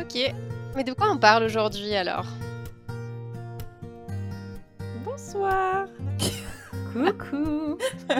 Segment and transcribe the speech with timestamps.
[0.00, 0.34] Ok.
[0.74, 2.26] Mais de quoi on parle aujourd'hui alors?
[5.04, 5.86] Bonsoir
[6.92, 7.76] Coucou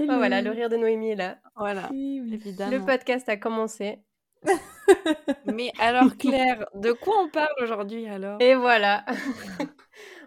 [0.00, 1.38] oh, Voilà, le rire de Noémie est là.
[1.54, 2.72] Voilà, évidemment.
[2.72, 4.00] Le podcast a commencé.
[5.46, 8.40] Mais alors Claire, de quoi on parle aujourd'hui alors?
[8.40, 9.04] Et voilà
[9.60, 9.66] On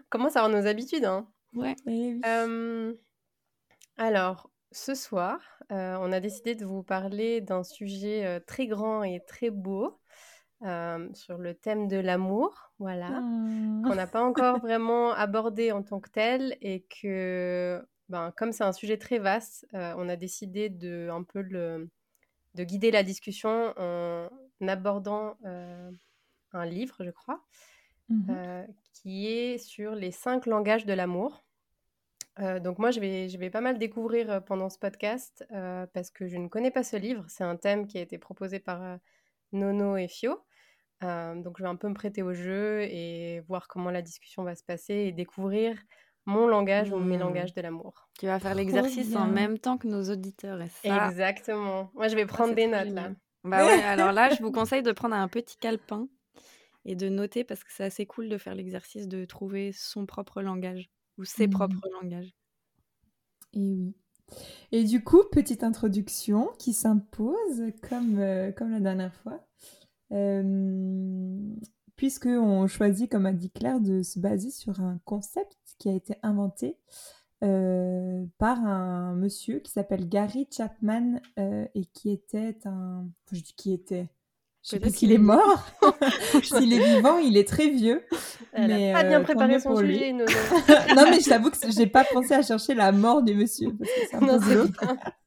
[0.08, 1.04] commence à avoir nos habitudes.
[1.04, 1.28] Hein?
[1.54, 1.76] Ouais.
[2.24, 2.94] Euh,
[3.98, 5.40] alors, ce soir,
[5.72, 10.00] euh, on a décidé de vous parler d'un sujet euh, très grand et très beau
[10.62, 13.82] euh, sur le thème de l'amour, voilà, Mmh.
[13.82, 18.64] qu'on n'a pas encore vraiment abordé en tant que tel et que, ben, comme c'est
[18.64, 21.90] un sujet très vaste, on a décidé de un peu le,
[22.54, 24.28] de guider la discussion en
[24.68, 25.36] abordant
[26.52, 27.44] un livre, je crois,
[28.08, 28.38] Mhm.
[28.92, 31.44] qui est sur les cinq langages de l'amour.
[32.40, 35.86] Euh, donc moi, je vais, je vais pas mal découvrir euh, pendant ce podcast euh,
[35.92, 37.24] parce que je ne connais pas ce livre.
[37.28, 38.96] C'est un thème qui a été proposé par euh,
[39.52, 40.38] Nono et Fio.
[41.00, 44.56] Donc je vais un peu me prêter au jeu et voir comment la discussion va
[44.56, 45.78] se passer et découvrir
[46.26, 47.20] mon langage ou mes Mmh.
[47.20, 48.08] langages de l'amour.
[48.18, 50.60] Tu vas faire l'exercice en même temps que nos auditeurs.
[50.60, 51.90] Et ça, Exactement.
[51.94, 53.10] Moi, je vais prendre c'est des notes génial.
[53.12, 53.14] là.
[53.44, 56.08] Bah ouais, alors là, je vous conseille de prendre un petit calepin
[56.84, 60.42] et de noter parce que c'est assez cool de faire l'exercice de trouver son propre
[60.42, 61.52] langage ou ses Mhm.
[61.52, 62.34] propres langages.
[63.54, 63.94] Et oui.
[64.72, 69.46] Et du coup, petite introduction qui s'impose comme, euh, comme la dernière fois.
[70.12, 71.54] Euh,
[71.96, 75.94] puisque on choisit, comme a dit Claire, de se baser sur un concept qui a
[75.94, 76.76] été inventé
[77.44, 83.06] euh, par un monsieur qui s'appelle Gary Chapman euh, et qui était un...
[83.26, 84.08] enfin, je dis qui était...
[84.68, 85.66] Je sais pas s'il est mort.
[86.42, 88.04] s'il est vivant, il est très vieux.
[88.52, 90.26] Elle Mais, a pas bien euh, préparé son sujet, Nono.
[90.94, 93.70] non, mais je t'avoue que j'ai pas pensé à chercher la mort du monsieur.
[94.10, 94.68] Parce que Non.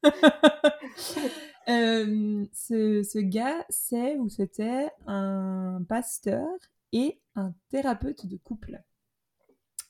[1.69, 6.47] Euh, ce, ce gars, c'est ou c'était un pasteur
[6.91, 8.81] et un thérapeute de couple.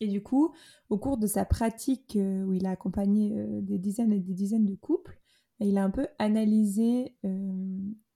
[0.02, 0.54] Et du coup,
[0.90, 4.34] au cours de sa pratique euh, où il a accompagné euh, des dizaines et des
[4.34, 5.18] dizaines de couples,
[5.60, 7.16] il a un peu analysé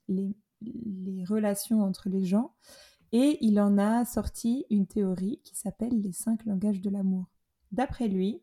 [0.09, 2.53] les, les relations entre les gens
[3.11, 7.27] et il en a sorti une théorie qui s'appelle les cinq langages de l'amour.
[7.71, 8.41] D'après lui,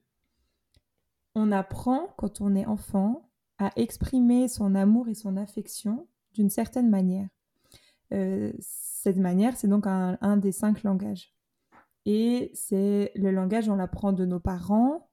[1.35, 6.89] on apprend quand on est enfant à exprimer son amour et son affection d'une certaine
[6.89, 7.29] manière.
[8.13, 11.35] Euh, cette manière, c'est donc un, des cinq langages.
[12.05, 15.09] Et c'est le langage, on l'apprend de nos parents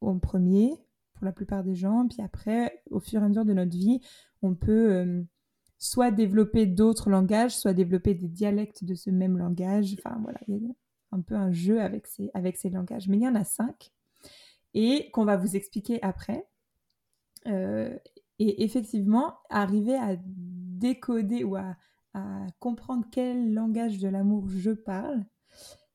[0.00, 0.72] en premier,
[1.14, 4.00] pour la plupart des gens, puis après, au fur et à mesure de notre vie,
[4.42, 5.22] on peut euh,
[5.84, 9.94] soit développer d'autres langages, soit développer des dialectes de ce même langage.
[9.98, 10.74] Enfin voilà, il y a
[11.12, 13.06] un peu un jeu avec ces, avec langages.
[13.06, 13.92] Mais il y en a cinq,
[14.72, 16.48] et qu'on va vous expliquer après.
[17.46, 17.94] Euh,
[18.38, 21.76] et effectivement, arriver à décoder ou à,
[22.14, 25.22] à comprendre quel langage de l'amour je parle,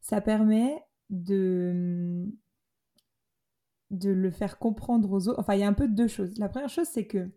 [0.02, 2.28] ça permet de,
[3.90, 5.40] de le faire comprendre aux autres.
[5.40, 6.38] Enfin, il y a un peu deux choses.
[6.38, 7.32] La première chose, c'est que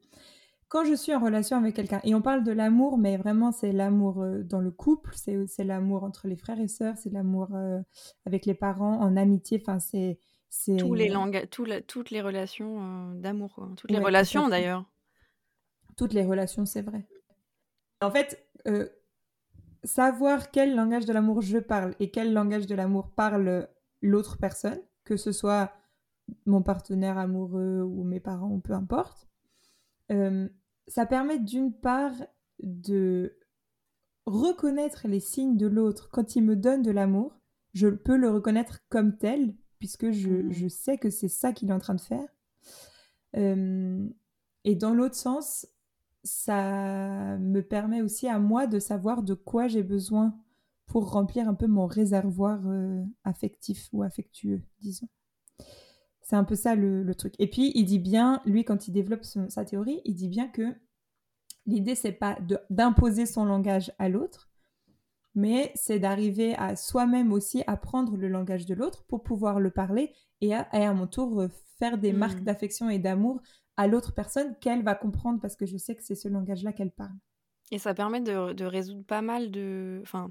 [0.72, 3.72] quand je suis en relation avec quelqu'un, et on parle de l'amour, mais vraiment c'est
[3.72, 7.78] l'amour euh, dans le couple, c'est l'amour entre les frères et sœurs, c'est l'amour euh,
[8.24, 10.18] avec les parents, en amitié, enfin c'est...
[10.78, 13.68] Tous les langages, tout la- toutes les relations euh, d'amour.
[13.76, 14.86] Toutes les Ouais, relations d'ailleurs.
[15.98, 17.06] toutes les relations, c'est vrai.
[18.00, 18.88] En fait, euh,
[19.84, 23.68] savoir quel langage de l'amour je parle et quel langage de l'amour parle
[24.00, 25.70] l'autre personne, que ce soit
[26.46, 29.28] mon partenaire amoureux ou mes parents ou peu importe,
[30.10, 30.48] euh,
[30.92, 32.12] ça permet d'une part
[32.62, 33.38] de
[34.26, 36.10] reconnaître les signes de l'autre.
[36.10, 37.40] Quand il me donne de l'amour,
[37.72, 40.52] je peux le reconnaître comme tel, puisque je, Mhm.
[40.52, 42.28] je sais que c'est ça qu'il est en train de faire.
[43.36, 44.06] Euh,
[44.64, 45.66] et dans l'autre sens,
[46.24, 50.36] ça me permet aussi à moi de savoir de quoi j'ai besoin
[50.86, 55.08] pour remplir un peu mon réservoir euh, affectif ou affectueux, disons.
[56.22, 57.34] C'est un peu ça le, le truc.
[57.38, 60.48] Et puis, il dit bien, lui, quand il développe son- sa théorie, il dit bien
[60.48, 60.74] que
[61.66, 62.38] l'idée, c'est pas
[62.70, 64.50] d'imposer son langage à l'autre,
[65.34, 70.12] mais c'est d'arriver à soi-même aussi apprendre le langage de l'autre pour pouvoir le parler
[70.40, 71.48] et à, et à mon tour euh,
[71.78, 73.40] faire des marques d'affection et d'amour
[73.76, 76.90] à l'autre personne qu'elle va comprendre parce que je sais que c'est ce langage-là qu'elle
[76.92, 77.16] parle.
[77.70, 80.00] Et ça permet de, de résoudre pas mal de...
[80.02, 80.30] Enfin,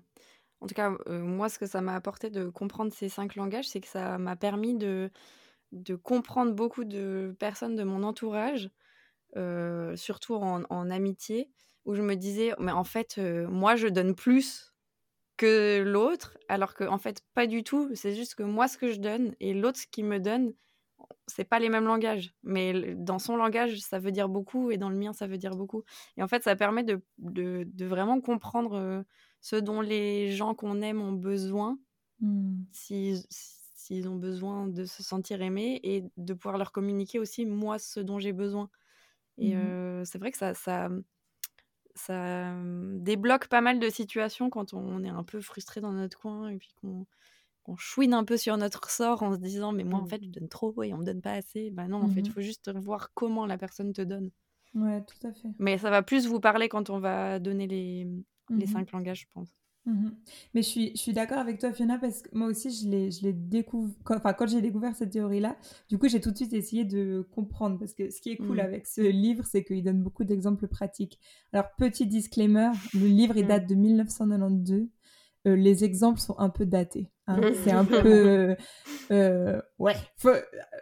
[0.61, 3.67] en tout cas, euh, moi, ce que ça m'a apporté de comprendre ces cinq langages,
[3.69, 5.11] c'est que ça m'a permis de,
[5.71, 8.69] de comprendre beaucoup de personnes de mon entourage,
[9.37, 11.51] euh, surtout en, en amitié,
[11.85, 14.73] où je me disais, mais en fait, euh, moi, je donne plus
[15.37, 17.91] que l'autre, alors que en fait, pas du tout.
[17.95, 20.53] C'est juste que moi, ce que je donne et l'autre, ce qu'il me donne,
[21.27, 22.33] c'est pas les mêmes langages.
[22.43, 25.55] Mais dans son langage, ça veut dire beaucoup et dans le mien, ça veut dire
[25.55, 25.83] beaucoup.
[26.17, 29.03] Et en fait, ça permet de, de, de vraiment comprendre euh,
[29.41, 31.79] ce dont les gens qu'on aime ont besoin,
[32.19, 32.71] Hmm.
[32.71, 33.23] s'ils
[33.81, 37.99] s'ils ont besoin de se sentir aimés et de pouvoir leur communiquer aussi, moi, ce
[38.01, 38.69] dont j'ai besoin.
[39.39, 39.57] Et Mhm.
[39.57, 40.89] euh, c'est vrai que ça, ça,
[41.95, 46.17] ça euh, débloque pas mal de situations quand on est un peu frustré dans notre
[46.19, 47.05] coin et puis qu'on
[47.77, 50.07] chouine un peu sur notre sort en se disant mais moi en Mm.
[50.07, 51.71] fait je donne trop et on me donne pas assez.
[51.71, 54.31] Bah non, en fait, il faut juste voir comment la personne te donne.
[54.73, 55.53] Ouais, tout à fait.
[55.59, 58.07] Mais ça va plus vous parler quand on va donner les,
[58.57, 59.60] les cinq langages, je pense.
[59.87, 60.13] Mhm.
[60.53, 63.09] Mais je suis, je suis d'accord avec toi, Fiona, parce que moi aussi, je l'ai,
[63.09, 63.95] je l'ai découvert.
[64.03, 65.57] Quand, enfin, quand j'ai découvert cette théorie-là,
[65.89, 67.79] du coup, j'ai tout de suite essayé de comprendre.
[67.79, 68.65] Parce que ce qui est cool Mhm.
[68.65, 71.17] avec ce livre, c'est qu'il donne beaucoup d'exemples pratiques.
[71.51, 73.47] Alors, petit disclaimer, le livre, il Mhm.
[73.47, 74.87] date de 1992.
[75.47, 77.09] Euh, les exemples sont un peu datés.
[77.27, 77.41] hein.
[77.63, 78.01] C'est un peu.
[78.05, 78.55] euh,
[79.11, 79.95] euh, ouais.
[80.17, 80.29] Faut,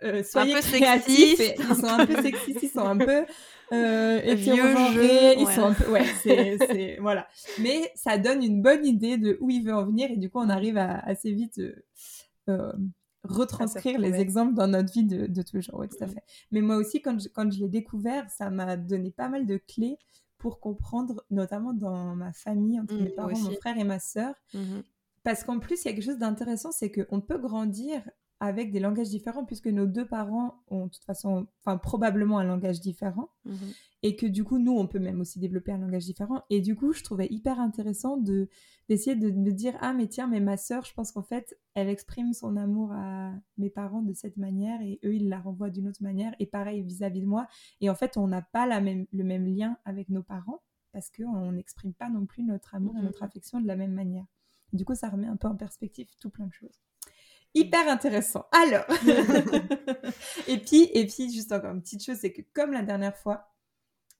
[0.04, 1.38] euh, soyez peu créatifs.
[1.38, 1.42] sexiste.
[1.42, 3.26] et Ils sont un peu sexistes, ils sont un peu.
[3.72, 5.54] Euh, jeu, ils ouais.
[5.56, 5.90] sont un peu.
[5.92, 6.98] Ouais, c'est.
[7.00, 7.28] Voilà
[7.60, 10.40] mais ça donne une bonne idée de où il veut en venir et du coup
[10.40, 11.76] on arrive à assez vite euh,
[12.50, 12.72] euh,
[13.24, 14.22] retranscrire les retrouver.
[14.22, 15.80] exemples dans notre vie de, de tous les jours.
[15.80, 16.14] Oui, tout à Mhm.
[16.14, 16.24] fait.
[16.52, 19.58] Mais moi aussi, quand je, quand je l'ai découvert, ça m'a donné pas mal de
[19.58, 19.98] clés
[20.40, 24.34] pour comprendre, notamment dans ma famille, entre Mhm, mes parents, mon frère et ma sœur.
[24.56, 24.82] Mhm.
[25.24, 28.02] Parce qu'en plus, il y a quelque chose d'intéressant, c'est qu'on peut grandir
[28.40, 32.46] avec des langages différents, puisque nos deux parents ont de toute façon, enfin probablement un
[32.46, 33.74] langage différent Mhm.
[34.02, 36.74] et que du coup nous on peut même aussi développer un langage différent et du
[36.78, 38.48] coup je trouvais hyper intéressant de
[38.90, 41.88] d'essayer de me dire ah mais tiens mais ma sœur je pense qu'en fait elle
[41.90, 45.88] exprime son amour à mes parents de cette manière et eux ils la renvoient d'une
[45.88, 47.48] autre manière et pareil vis-à-vis de moi
[47.82, 51.10] et en fait on n'a pas la même le même lien avec nos parents parce
[51.12, 53.06] que on n'exprime pas non plus notre amour et Mhm.
[53.06, 54.26] notre affection de la même manière.
[54.74, 56.82] Du coup ça remet un peu en perspective tout plein de choses.
[57.54, 58.46] Hyper intéressant.
[58.52, 58.86] Alors
[60.48, 63.54] et puis et puis juste encore une petite chose c'est que comme la dernière fois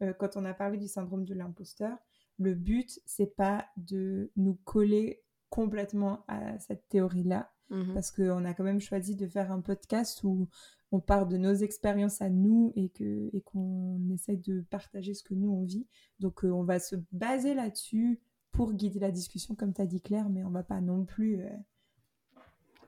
[0.02, 1.98] euh, quand on a parlé du syndrome de l'imposteur,
[2.40, 7.94] le but, c'est pas de nous coller complètement à cette théorie-là, Mhm.
[7.94, 10.48] parce qu'on a quand même choisi de faire un podcast où
[10.92, 15.24] on part de nos expériences à nous et que et qu'on essaie de partager ce
[15.24, 15.86] que nous on vit.
[16.20, 18.20] Donc euh, on va se baser là-dessus
[18.52, 21.42] pour guider la discussion, comme tu as dit Claire, mais on va pas non plus
[21.42, 21.50] euh,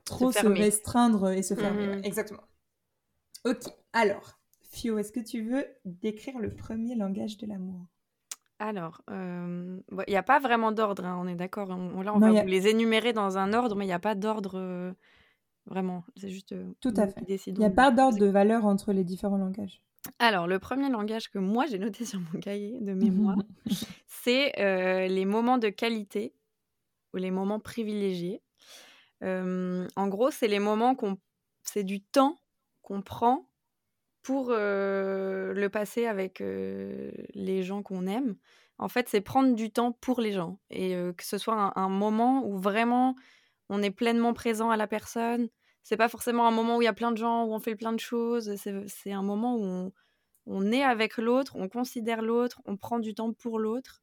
[0.04, 1.98] trop se, restreindre et se fermer.
[1.98, 2.04] Mhm.
[2.04, 2.42] Exactement.
[3.44, 3.62] Ok,
[3.92, 7.86] alors, Fio, est-ce que tu veux décrire le premier langage de l'amour?
[8.62, 11.68] Alors, euh, bon, il n'y a pas vraiment d'ordre, hein, on est d'accord.
[11.70, 13.92] On, là, on Non, va a- vous les énumérer dans un ordre, mais il n'y
[13.92, 14.92] a pas d'ordre euh,
[15.66, 16.04] vraiment.
[16.16, 16.52] C'est juste.
[16.52, 17.22] euh, Tout à fait.
[17.48, 19.82] Il n'y a pas d'ordre de valeur entre les différents langages.
[20.20, 23.36] Alors, le premier langage que moi j'ai noté sur mon cahier de mémoire,
[24.06, 24.52] c'est
[25.08, 26.32] les moments de qualité
[27.12, 28.42] ou les moments privilégiés.
[29.22, 31.18] En gros, c'est les moments qu'on,
[31.64, 32.36] c'est du temps
[32.82, 33.48] qu'on prend
[34.22, 38.36] pour le passer avec les gens qu'on aime.
[38.78, 42.46] En fait, c'est prendre du temps pour les gens et que ce soit un, moment
[42.46, 43.14] où vraiment
[43.68, 45.48] on est pleinement présent à la personne.
[45.82, 47.74] C'est pas forcément un moment où il y a plein de gens, où on fait
[47.74, 48.54] plein de choses.
[48.56, 49.92] C'est, un moment où
[50.46, 54.02] on, est avec l'autre, on considère l'autre, on prend du temps pour l'autre.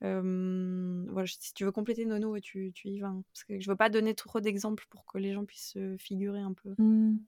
[0.00, 3.08] Voilà, si tu veux compléter Nono, tu, tu y vas.
[3.08, 5.96] hein, parce que je veux pas donner trop d'exemples pour que les gens puissent se
[5.98, 6.74] figurer un peu.
[6.78, 7.18] Hmm.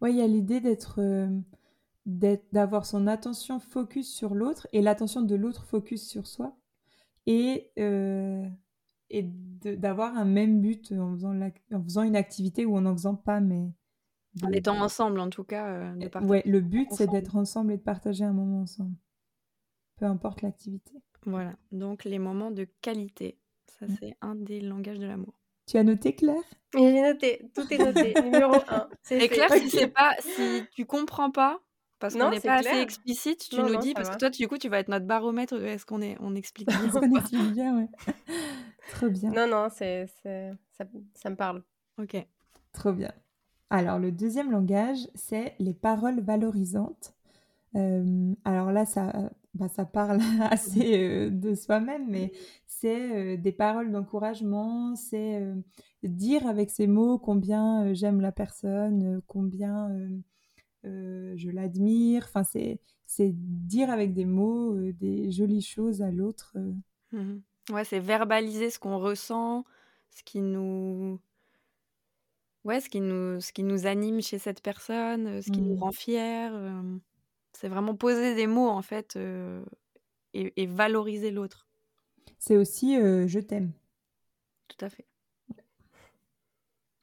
[0.00, 1.00] Ouais, il y a l'idée d'être-
[2.06, 6.56] d'avoir son attention focus sur l'autre et l'attention de l'autre focus sur soi.
[7.26, 8.46] Et, euh,
[9.10, 11.34] et d'avoir un même but en faisant,
[11.72, 13.70] en faisant une activité ou en n'en faisant pas, mais...
[14.34, 15.66] de- En étant ensemble, en tout cas.
[15.68, 18.94] euh, de partager Ouais, le but, c'est d'être ensemble et de partager un moment ensemble.
[19.96, 20.92] Peu importe l'activité.
[21.24, 23.38] Voilà, donc les moments de qualité.
[23.66, 23.96] Ça, Mm.
[24.00, 25.32] c'est un des langages de l'amour.
[25.66, 26.42] Tu as noté, Claire?
[26.74, 28.20] J'ai noté, tout est noté.
[28.22, 28.88] Numéro 1.
[29.12, 29.58] Et Claire, Ok.
[29.62, 31.60] si c'est pas, si tu comprends pas,
[32.04, 34.14] parce Non, qu'on n'est c'est pas assez explicite, tu Non, nous non, dis, parce va.
[34.16, 36.68] que toi, du coup, tu vas être notre baromètre de est-ce qu'on est, on explique
[36.68, 37.88] bien Est-ce qu'on explique bien, ouais.
[38.90, 39.30] Trop bien.
[39.30, 40.84] Non, non, c'est, c'est- ça,
[41.14, 41.62] ça me parle.
[41.98, 42.14] Ok.
[42.72, 43.12] Trop bien.
[43.70, 47.14] Alors, le deuxième langage, c'est les paroles valorisantes.
[47.76, 50.20] Euh, alors là, ça, bah, ça parle
[50.50, 52.32] assez euh, de soi-même, mais
[52.66, 55.54] c'est euh, des paroles d'encouragement, c'est euh,
[56.04, 59.90] dire avec ces mots combien euh, j'aime la personne, euh, combien
[60.84, 62.24] euh, je l'admire.
[62.24, 66.52] Enfin, c'est, c'est dire avec des mots euh, des jolies choses à l'autre.
[66.56, 66.72] euh.
[67.12, 69.64] Mmh ouais, c'est verbaliser ce qu'on ressent,
[70.10, 71.18] ce qui nous
[72.64, 75.78] ouais, ce qui nous ce qui nous anime chez cette personne, ce qui nous Mmh.
[75.78, 76.50] rend fiers,
[77.52, 79.16] c'est vraiment poser des mots, en fait,
[80.34, 81.66] et et valoriser l'autre.
[82.38, 83.72] C'est aussi, je t'aime.
[84.68, 85.06] Tout à fait.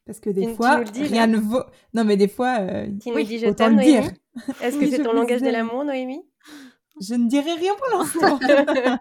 [0.05, 1.27] Parce que des Tu fois, dis rien là?
[1.27, 3.83] ne vaut non, mais des fois, heu, Tu nous Oui, dis je autant t'aime, le
[3.83, 4.03] dire.
[4.59, 6.23] Est-ce que Oui, c'est ton langage de l'amour, Noémie?
[6.99, 8.39] Je ne dirai rien pour l'instant.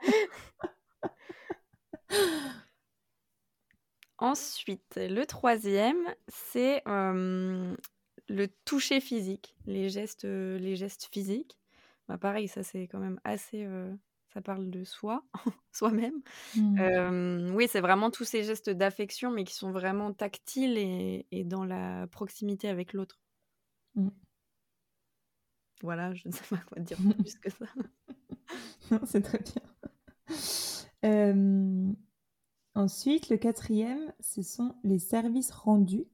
[4.19, 5.97] Ensuite, le 3e,
[6.29, 7.77] c'est, hem,
[8.29, 11.59] le toucher physique, les gestes, les gestes physiques.
[12.09, 13.99] Bah, pareil, ça, c'est quand même assez, heu,
[14.33, 15.25] ça parle de soi,
[15.73, 16.23] soi-même.
[16.57, 17.51] Mmh.
[17.55, 21.65] Oui, c'est vraiment tous ces gestes d'affection, mais qui sont vraiment tactiles et et dans
[21.65, 23.21] la proximité avec l'autre.
[23.97, 24.09] Mmh.
[25.83, 27.67] Voilà, je ne sais pas quoi dire plus que ça.
[29.07, 29.63] C'est très bien.
[32.75, 36.07] Ensuite, le 4e, ce sont les services rendus.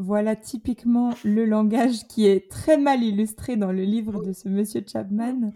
[0.00, 4.82] Voilà typiquement le langage qui est très mal illustré dans le livre de ce monsieur
[4.90, 5.52] Chapman,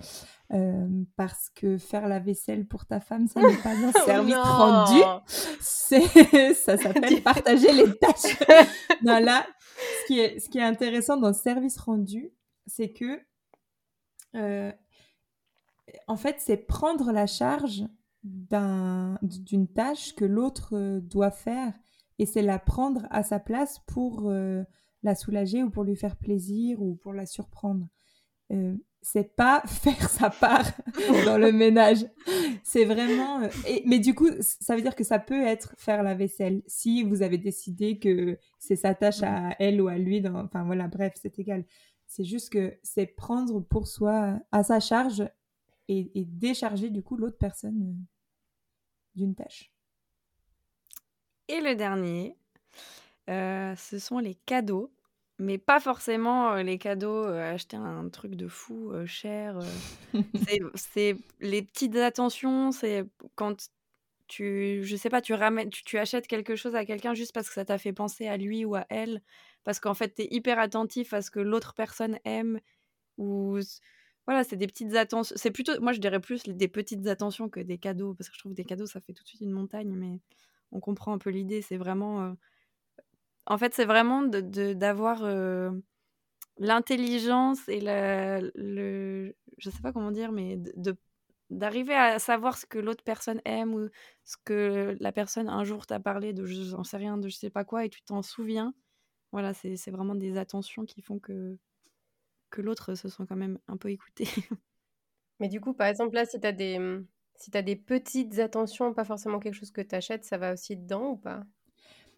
[0.50, 4.34] hem, parce que faire la vaisselle pour ta femme, ça n'est pas un Oh service
[4.34, 5.00] rendu,
[5.60, 8.38] c'est ça s'appelle partager les tâches.
[9.02, 9.46] Non, là,
[10.02, 12.30] ce qui est ce qui est intéressant dans service rendu,
[12.66, 13.18] c'est que,
[14.36, 14.72] heu,
[16.06, 17.84] en fait, c'est prendre la charge
[18.22, 21.72] d'un d'une tâche que l'autre, heu, doit faire
[22.18, 24.64] et c'est la prendre à sa place pour, heu,
[25.02, 27.88] la soulager ou pour lui faire plaisir ou pour la surprendre.
[28.52, 30.66] Heu, c'est pas faire sa part
[31.26, 32.06] dans le ménage.
[32.64, 36.14] C'est vraiment, et mais du coup, ça veut dire que ça peut être faire la
[36.14, 36.62] vaisselle.
[36.66, 40.64] Si vous avez décidé que c'est sa tâche à elle ou à lui dans enfin
[40.64, 41.64] voilà, bref, c'est égal.
[42.06, 45.24] C'est juste que c'est prendre pour soi à sa charge
[45.88, 47.96] et et décharger du coup l'autre personne, heu,
[49.14, 49.73] d'une tâche.
[51.48, 52.36] Et le dernier,
[53.30, 54.92] heu, ce sont les cadeaux,
[55.38, 59.58] mais pas forcément, heu, les cadeaux, heu, acheter un truc de fou, heu, cher,
[60.74, 63.04] c'est les petites attentions, c'est
[63.36, 63.70] quand
[64.28, 67.48] tu je sais pas, tu ramènes tu tu achètes quelque chose à quelqu'un juste parce
[67.48, 69.22] que ça t'a fait penser à lui ou à elle,
[69.64, 72.60] parce qu'en fait, tu es hyper attentif à ce que l'autre personne aime
[73.18, 73.58] ou
[74.26, 77.60] voilà, c'est des petites attentions c'est plutôt moi, je dirais plus des petites attentions que
[77.60, 79.94] des cadeaux, parce que je trouve des cadeaux, ça fait tout de suite une montagne,
[79.96, 80.20] mais
[80.74, 81.62] on comprend un peu l'idée.
[81.62, 82.36] C'est vraiment, heu
[83.46, 85.82] en fait, c'est vraiment de de d'avoir, heu,
[86.58, 90.96] l'intelligence et le je sais pas comment dire, mais de de
[91.50, 93.88] d'arriver à savoir ce que l'autre personne aime ou
[94.24, 97.50] ce que la personne un jour t'a parlé de j'en sais rien, de je sais
[97.50, 98.74] pas quoi et tu t'en souviens.
[99.32, 101.58] Voilà, c'est vraiment des attentions qui font que
[102.50, 104.26] que l'autre se sent quand même un peu écouté.
[105.40, 106.78] Mais du coup, par exemple, là, si tu as des,
[107.36, 110.52] si tu as des petites attentions, pas forcément quelque chose que tu achètes, ça va
[110.52, 111.44] aussi dedans ou pas?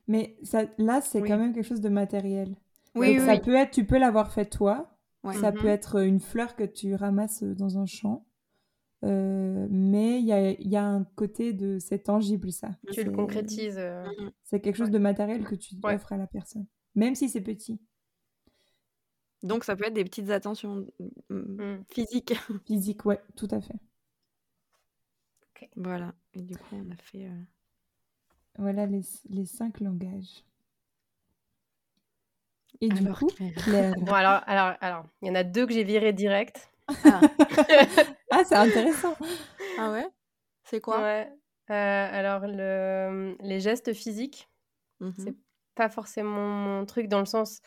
[0.08, 1.28] Mais ça là, c'est Oui.
[1.28, 2.56] quand même quelque chose de matériel.
[2.94, 3.40] Oui, Donc oui, ça oui.
[3.40, 5.34] peut être tu peux l'avoir fait toi, Ouais.
[5.34, 8.24] ça peut être, une fleur que tu ramasses, dans un champ,
[9.04, 12.70] heu, mais il y a il y a un côté de c'est tangible ça.
[12.92, 14.30] Tu le concrétises, heu, Mmh mh.
[14.44, 14.92] c'est quelque chose Ouais.
[14.92, 15.94] de matériel que tu Ouais.
[15.94, 17.80] offres à la personne, même si c'est petit.
[19.42, 20.86] Donc ça peut être des petites attentions,
[21.30, 21.84] mmh, Mmh.
[21.90, 22.34] physiques.
[22.66, 23.76] Physique, ouais, tout à fait.
[25.76, 27.46] Voilà et du coup, on a fait, heu
[28.58, 30.44] Voilà les les 5 langages.
[32.80, 33.52] Et du Alors coup, Claire.
[33.56, 36.70] Claire Bon alors alors alors, il y en a 2 que j'ai virés direct.
[37.04, 37.22] Ah.
[38.30, 39.16] Ah, c'est intéressant!
[39.76, 40.06] Ah ouais?
[40.64, 41.00] C'est quoi?
[41.00, 41.28] Ouais,
[41.70, 44.48] heu, alors le, les gestes physiques,
[45.00, 45.36] Mmh c'est
[45.74, 47.60] pas forcément mon truc dans le sens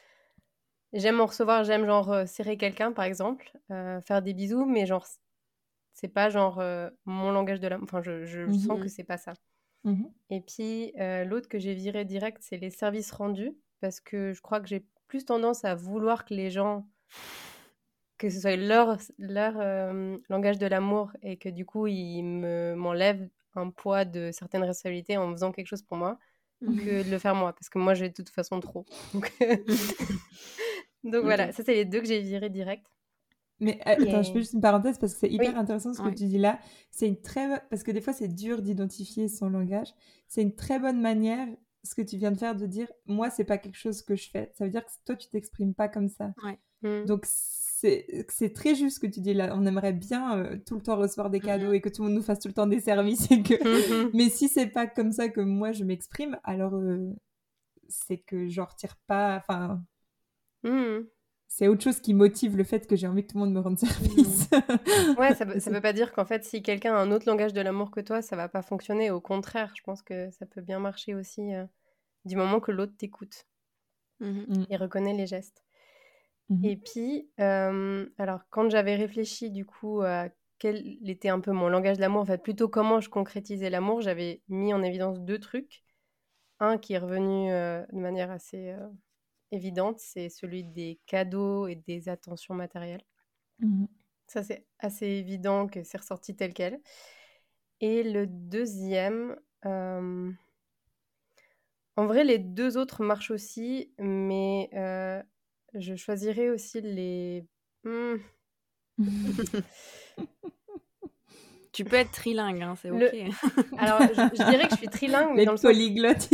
[0.93, 5.05] j'aime en recevoir, j'aime genre, heu, serrer quelqu'un par exemple, faire des bisous, mais genre
[5.93, 8.69] c'est pas genre, heu, mon langage de l'am enfin je je Mmh mh.
[8.69, 9.33] sens que c'est pas ça.
[9.85, 10.13] Mmh mh.
[10.31, 14.41] Et puis, heu, l'autre que j'ai viré direct, c'est les services rendus parce que je
[14.41, 16.87] crois que j'ai plus tendance à vouloir que les gens
[18.17, 22.75] que ce soit leur leur, hem, langage de l'amour et que du coup, ils me
[22.75, 26.19] m'enlèvent un poids de certaines responsabilités en faisant quelque chose pour moi,
[26.61, 26.99] Mmh mh.
[26.99, 27.53] que de le faire moi.
[27.53, 28.87] Parce que moi, j'ai de toute façon trop.
[31.03, 32.85] Donc voilà, ça c'est les 2 que j'ai virés direct.
[33.61, 35.57] Mais a attends, je fais juste une parenthèse parce que c'est hyper oui.
[35.57, 36.15] intéressant ce que Ouais.
[36.15, 36.59] tu dis là.
[36.91, 39.89] C'est une très parce que des fois, c'est dur d'identifier son langage.
[40.27, 41.47] C'est une très bonne manière,
[41.83, 44.29] ce que tu viens de faire, de dire: «Moi, c'est pas quelque chose que je
[44.29, 44.51] fais».
[44.57, 46.33] Ça veut dire que toi, tu t'exprimes pas comme ça.
[46.43, 46.57] Ouais.
[46.81, 47.05] Mmh.
[47.05, 49.53] Donc c'est très juste ce que tu dis là.
[49.57, 51.75] On aimerait bien, heu, tout le temps recevoir des Mmh cadeaux mh.
[51.75, 54.07] et que tout le monde nous fasse tout le temps des services et que Mmh
[54.07, 54.11] mh.
[54.13, 57.15] mais si c'est pas comme ça que moi je m'exprime, alors, heu,
[57.89, 59.81] c'est que j'en retire pas enfin
[60.63, 61.07] Mmh.
[61.49, 63.59] C'est autre chose qui motive le fait que j'ai envie que tout le monde me
[63.59, 64.49] rende service.
[64.51, 65.19] Mmh.
[65.19, 67.59] ouais, ça ne veut pas dire qu'en fait, si quelqu'un a un autre langage de
[67.59, 69.09] l'amour que toi, ça va pas fonctionner.
[69.09, 71.65] Au contraire, je pense que ça peut bien marcher aussi euh,
[72.23, 73.47] du moment que l'autre t'écoute
[74.19, 75.63] mmh et reconnaît les gestes.
[76.49, 80.29] Mmh et puis, alors, quand j'avais réfléchi du coup à
[80.59, 84.01] quel était un peu mon langage de l'amour, en fait, plutôt comment je concrétisais l'amour,
[84.01, 85.83] j'avais mis en évidence deux trucs.
[86.59, 88.75] Un qui est revenu de manière assez
[89.51, 93.03] évidente, c'est celui des cadeaux et des attentions matérielles.
[93.59, 93.85] Mmh
[94.27, 96.79] Ça, c'est assez évident que c'est ressorti tel quel.
[97.81, 100.33] Et le deuxième, en
[101.97, 104.69] vrai, les deux autres marchent aussi, mais
[105.73, 107.45] je choisirais aussi les.
[107.83, 108.15] Mmh.
[111.71, 112.99] tu peux être trilingue, hein, c'est ok.
[113.77, 116.27] Alors, je, dirais que je suis trilingue, mais les dans le polyglottes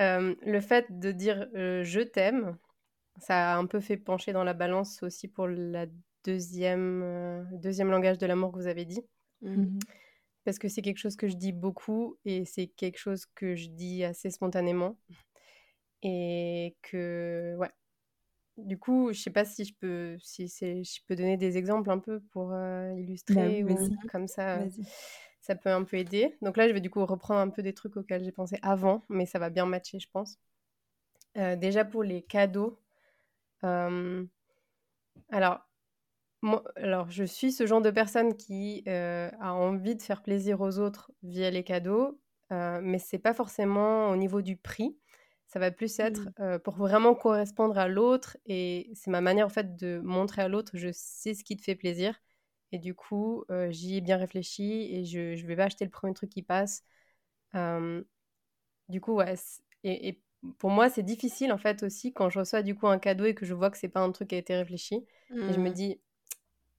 [0.00, 2.56] Euh, le fait de dire euh, je t'aime,
[3.18, 5.86] ça a un peu fait pencher dans la balance aussi pour la
[6.24, 9.02] deuxième, euh, deuxième langage de l'amour que vous avez dit.
[9.42, 9.78] Mmh.
[10.44, 13.68] Parce que c'est quelque chose que je dis beaucoup et c'est quelque chose que je
[13.68, 14.98] dis assez spontanément.
[16.02, 17.70] Et que, ouais.
[18.56, 21.98] Du coup, je sais pas si je peux, si je peux donner des exemples un
[21.98, 22.54] peu pour
[22.96, 24.60] illustrer bah ou comme ça
[25.50, 26.36] ça peut un peu aider.
[26.42, 29.02] Donc là, je vais du coup reprendre un peu des trucs auxquels j'ai pensé avant,
[29.08, 30.38] mais ça va bien matcher, je pense.
[31.36, 32.78] Euh, déjà pour les cadeaux.
[33.64, 34.24] Euh,
[35.32, 35.58] alors,
[36.40, 40.60] moi, alors, je suis ce genre de personne qui euh, a envie de faire plaisir
[40.60, 42.20] aux autres via les cadeaux,
[42.52, 44.96] mais c'est pas forcément au niveau du prix.
[45.48, 46.60] Ça va plus être mmh.
[46.60, 50.72] pour vraiment correspondre à l'autre et c'est ma manière en fait de montrer à l'autre
[50.74, 52.20] je sais ce qui te fait plaisir
[52.72, 56.14] et du coup, j'y ai bien réfléchi et je ne vais pas acheter le premier
[56.14, 56.84] truc qui passe.
[57.54, 59.34] du coup, ouais.
[59.84, 60.20] Et,
[60.58, 63.34] pour moi, c'est difficile en fait aussi quand je reçois du coup un cadeau et
[63.34, 65.04] que je vois que c'est pas un truc qui a été réfléchi.
[65.30, 65.72] Et je me mmh.
[65.72, 66.00] dis,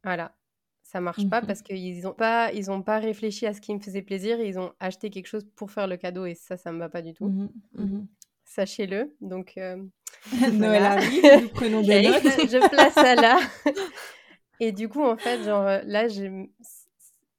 [0.04, 0.36] voilà,
[0.82, 3.74] ça marche pas mmh parce qu'ils n'ont pas, ils ont pas réfléchi à ce qui
[3.74, 4.42] me faisait plaisir.
[4.42, 7.02] ils ont acheté quelque chose pour faire le cadeau et ça, ça me va pas
[7.02, 7.32] du tout.
[8.44, 9.16] Sachez-le.
[9.22, 9.56] Donc,
[10.54, 12.24] Noël arrive, nous prenons des notes.
[12.24, 13.40] je place ça là.
[14.62, 16.06] Et du coup, en fait, genre, euh, là,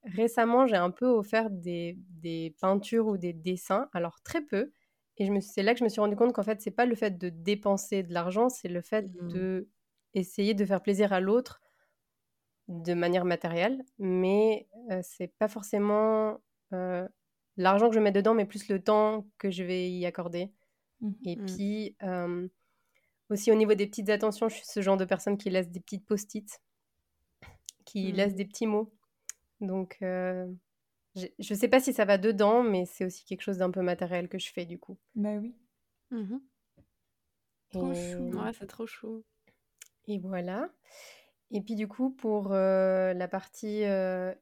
[0.02, 4.72] récemment, j'ai un peu offert des, des, peintures ou des dessins, alors très peu.
[5.18, 7.16] Et c'est là que je me suis rendu compte qu'en fait, c'est pas le fait
[7.18, 9.28] de dépenser de l'argent, c'est le fait mmh.
[9.28, 9.68] de
[10.14, 11.60] essayer de faire plaisir à l'autre
[12.66, 16.40] de manière matérielle, mais euh, c'est pas forcément
[16.72, 17.06] euh,
[17.56, 20.50] l'argent que je mets dedans, mais plus le temps que je vais y accorder.
[21.00, 21.12] Mmh.
[21.24, 21.46] Et mmh.
[21.46, 21.96] puis
[23.30, 25.80] aussi au niveau des petites attentions, je suis ce genre de personne qui laisse des
[25.80, 26.60] petites post-it
[27.92, 28.16] qui mmh.
[28.16, 28.90] laisse des petits mots.
[29.60, 30.46] Donc, euh,
[31.14, 33.82] je ne sais pas si ça va dedans, mais c'est aussi quelque chose d'un peu
[33.82, 34.98] matériel que je fais du coup.
[35.14, 35.54] Bah oui.
[36.10, 36.38] Mmh
[37.70, 38.38] trop chou.
[38.38, 39.24] Ouais, c'est trop chou.
[40.06, 40.68] Et voilà.
[41.50, 44.34] Et puis du coup, pour euh, la partie, euh,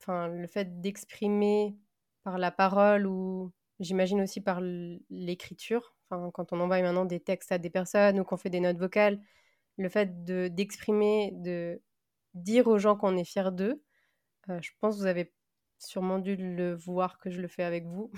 [0.00, 1.76] enfin, le fait d'exprimer
[2.22, 4.60] par la parole ou j'imagine aussi par
[5.10, 8.60] l'écriture, enfin, quand on envoie maintenant des textes à des personnes ou qu'on fait des
[8.60, 9.20] notes vocales,
[9.78, 11.82] le fait d'exprimer, de
[12.36, 13.82] dire aux gens qu'on est fier d'eux.
[14.48, 15.32] Euh, je pense que vous avez
[15.78, 18.10] sûrement dû le voir que je le fais avec vous.
[18.12, 18.16] Mmh.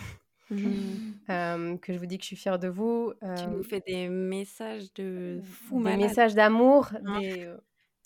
[1.30, 3.12] Euh, que je vous dis que je suis fière de vous.
[3.20, 6.88] Tu nous euh, fais des messages de fou Des messages d'amour.
[7.20, 7.52] Des...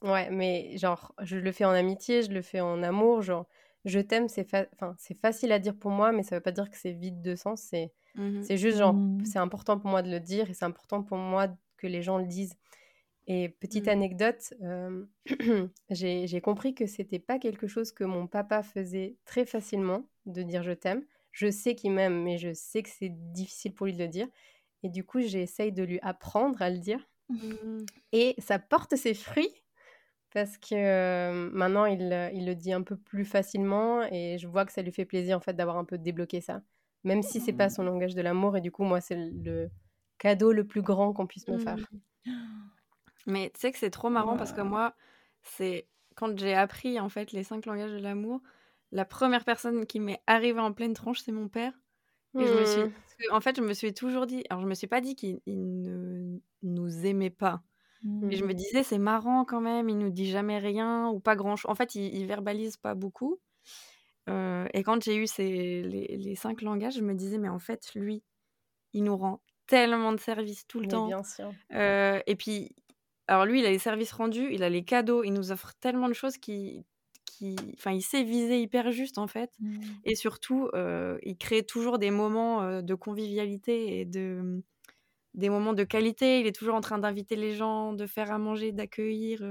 [0.02, 3.22] Ouais, mais genre, je le fais en amitié, je le fais en amour.
[3.22, 3.46] Genre,
[3.84, 4.44] je t'aime, c'est
[4.74, 7.22] enfin, c'est facile à dire pour moi, mais ça veut pas dire que c'est vide
[7.22, 7.62] de sens.
[7.62, 9.24] C'est mmh c'est juste genre, mmh.
[9.24, 11.46] c'est important pour moi de le dire et c'est important pour moi
[11.76, 12.56] que les gens le disent.
[13.26, 13.90] Et petite mmh.
[13.90, 14.54] anecdote,
[15.90, 20.62] j'ai compris que c'était pas quelque chose que mon papa faisait très facilement, de dire
[20.62, 21.04] je t'aime.
[21.30, 24.28] Je sais qu'il m'aime, mais je sais que c'est difficile pour lui de le dire.
[24.82, 27.08] Et du coup, j'essaye de lui apprendre à le dire.
[27.28, 27.86] Mmh.
[28.12, 29.62] Et ça porte ses fruits
[30.34, 34.72] parce que maintenant, il, il, le dit un peu plus facilement et je vois que
[34.72, 36.62] ça lui fait plaisir en fait d'avoir un peu débloqué ça.
[37.04, 37.70] Même si c'est pas mmh.
[37.70, 39.70] son langage de l'amour et du coup, moi, c'est le
[40.18, 41.78] cadeau le plus grand qu'on puisse me faire.
[43.26, 44.94] Mais tu sais que c'est trop marrant parce que moi,
[45.42, 48.40] c'est quand j'ai appris en fait les cinq langages de l'amour,
[48.90, 51.72] la première personne qui m'est arrivée en pleine tronche, c'est mon père.
[52.38, 53.32] Et je me suis, mmh.
[53.32, 56.38] en fait, je me suis toujours dit, alors je me suis pas dit qu'il ne
[56.62, 57.62] nous aimait pas.
[58.04, 58.56] Mais je me mmh.
[58.56, 61.70] disais, c'est marrant quand même, il nous dit jamais rien ou pas grand chose.
[61.70, 63.38] En fait, il, verbalise pas beaucoup.
[64.28, 67.60] Euh, et quand j'ai eu ces, les, les, cinq langages, je me disais, mais en
[67.60, 68.24] fait, lui,
[68.92, 71.06] il nous rend tellement de services tout le temps.
[71.06, 71.52] Bien sûr.
[71.74, 72.74] Euh, et puis,
[73.28, 76.08] alors lui, il a les services rendus, il a les cadeaux, il nous offre tellement
[76.08, 76.84] de choses qui,
[77.24, 79.80] qui, enfin, il sait viser hyper juste en fait, mmh.
[80.04, 84.62] et surtout, euh, il crée toujours des moments euh, de convivialité et de,
[85.34, 86.40] des moments de qualité.
[86.40, 89.42] Il est toujours en train d'inviter les gens, de faire à manger, d'accueillir.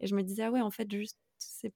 [0.00, 1.72] et je me disais, ah ouais, en fait, juste, c'est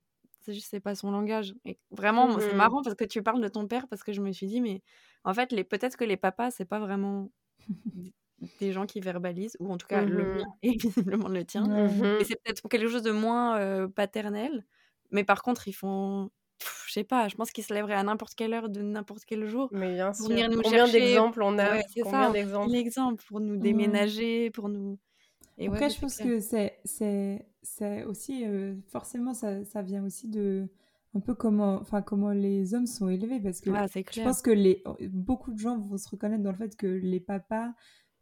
[0.59, 1.55] c'est pas son langage.
[1.65, 4.21] Et vraiment, c'est mmh marrant parce que tu parles de ton père, parce que je
[4.21, 4.83] me suis dit, mais
[5.25, 7.31] en fait, les, peut-être que les papas, c'est pas vraiment
[8.61, 11.65] des gens qui verbalisent, ou en tout cas, le mien est visiblement le tien.
[12.19, 14.65] Et c'est peut-être quelque chose de moins paternel.
[15.11, 16.31] Mais par contre, ils font
[16.87, 19.47] je sais pas, je pense qu'ils se lèveraient à n'importe quelle heure de n'importe quel
[19.47, 19.69] jour.
[19.73, 20.27] Mais bien sûr.
[20.27, 21.83] Combien d'exemples on a?
[22.03, 22.71] Combien d'exemples?
[22.71, 24.99] L'exemple pour nous déménager, pour nous.
[25.59, 30.69] Et Après, je pense que c'est aussi euh, forcément ça, ça, vient aussi de
[31.15, 34.83] un peu comment enfin comment les hommes sont élevés parce que je pense que les
[35.11, 37.73] beaucoup de gens vont se reconnaître dans le fait que les papas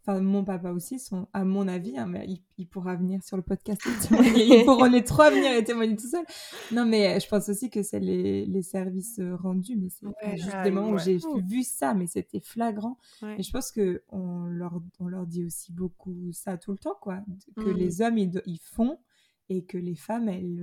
[0.09, 3.42] enfin mon papa aussi, sont, à mon avis, hein, mais il, pourra venir sur le
[3.42, 4.61] podcast et témoigner.
[4.61, 6.25] Ils pourront les trois venir et témoigner tout seul.
[6.73, 10.37] Non, mais euh, je pense aussi que c'est les, les, services euh, rendus, mais c'est
[10.37, 12.99] juste des moments où j'ai vu ça, mais c'était flagrant.
[13.37, 16.97] Et je pense que on leur, on leur dit aussi beaucoup ça tout le temps,
[17.01, 17.21] quoi,
[17.57, 17.77] que mmh.
[17.77, 18.99] les hommes ils, ils, font
[19.51, 20.59] et que les femmes, elles,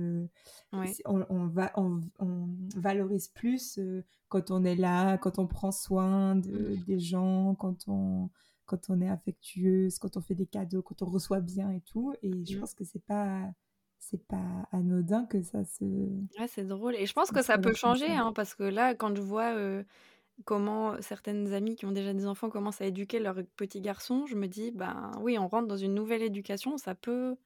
[0.72, 3.80] euh, on, on, va, on, on, valorise plus
[4.28, 6.84] quand on est là, quand on prend soin de, mmh.
[6.86, 8.30] des gens, quand on
[8.66, 12.14] quand on est affectueuse, quand on fait des cadeaux, quand on reçoit bien et tout.
[12.22, 12.60] Et je mmh.
[12.60, 13.42] pense que c'est pas
[13.98, 15.84] c'est pas anodin que ça se.
[15.84, 16.94] Ouais, c'est drôle.
[16.96, 19.82] Et je pense que ça peut changer, hein, parce que là, quand je vois euh,
[20.44, 24.36] comment certaines amies qui ont déjà des enfants commencent à éduquer leurs petits garçons, je
[24.36, 27.36] me dis, ben oui, on rentre dans une nouvelle éducation, ça peut.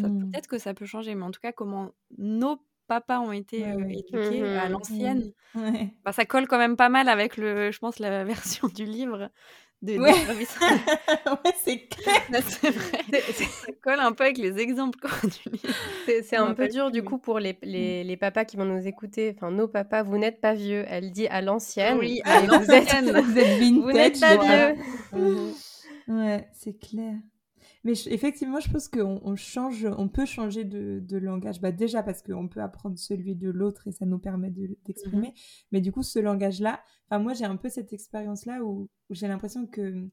[0.00, 0.30] Ça, mmh.
[0.30, 3.88] Peut-être que ça peut changer, mais en tout cas, comment nos papas ont été euh,
[3.88, 5.32] éduqués mmh à l'ancienne,
[6.04, 9.30] bah, ça colle quand même pas mal avec, le, je pense, la version du livre
[9.82, 10.12] de, ouais.
[10.36, 12.42] ouais, c'est clair.
[12.46, 13.20] c'est vrai.
[13.32, 14.98] Ça colle un peu avec les exemples
[16.22, 19.34] C'est un peu dur du coup pour les, les, les, papas qui vont nous écouter.
[19.36, 20.84] Enfin, nos papas, vous n'êtes pas vieux.
[20.88, 21.98] Elle dit à l'ancienne.
[21.98, 23.10] Oui, à l'ancienne.
[23.10, 23.82] Vous êtes vintage.
[23.82, 24.76] Vous n'êtes pas vieux.
[26.08, 27.14] ouais, c'est clair.
[27.84, 31.60] Mais effectivement, je pense qu'on on change, on peut changer de, de langage.
[31.60, 35.28] Bah, déjà parce qu'on peut apprendre celui de l'autre et ça nous permet d'exprimer.
[35.28, 38.88] De, mmh Mais du coup, ce langage-là, enfin, moi, j'ai un peu cette expérience-là où,
[39.10, 40.08] où j'ai l'impression que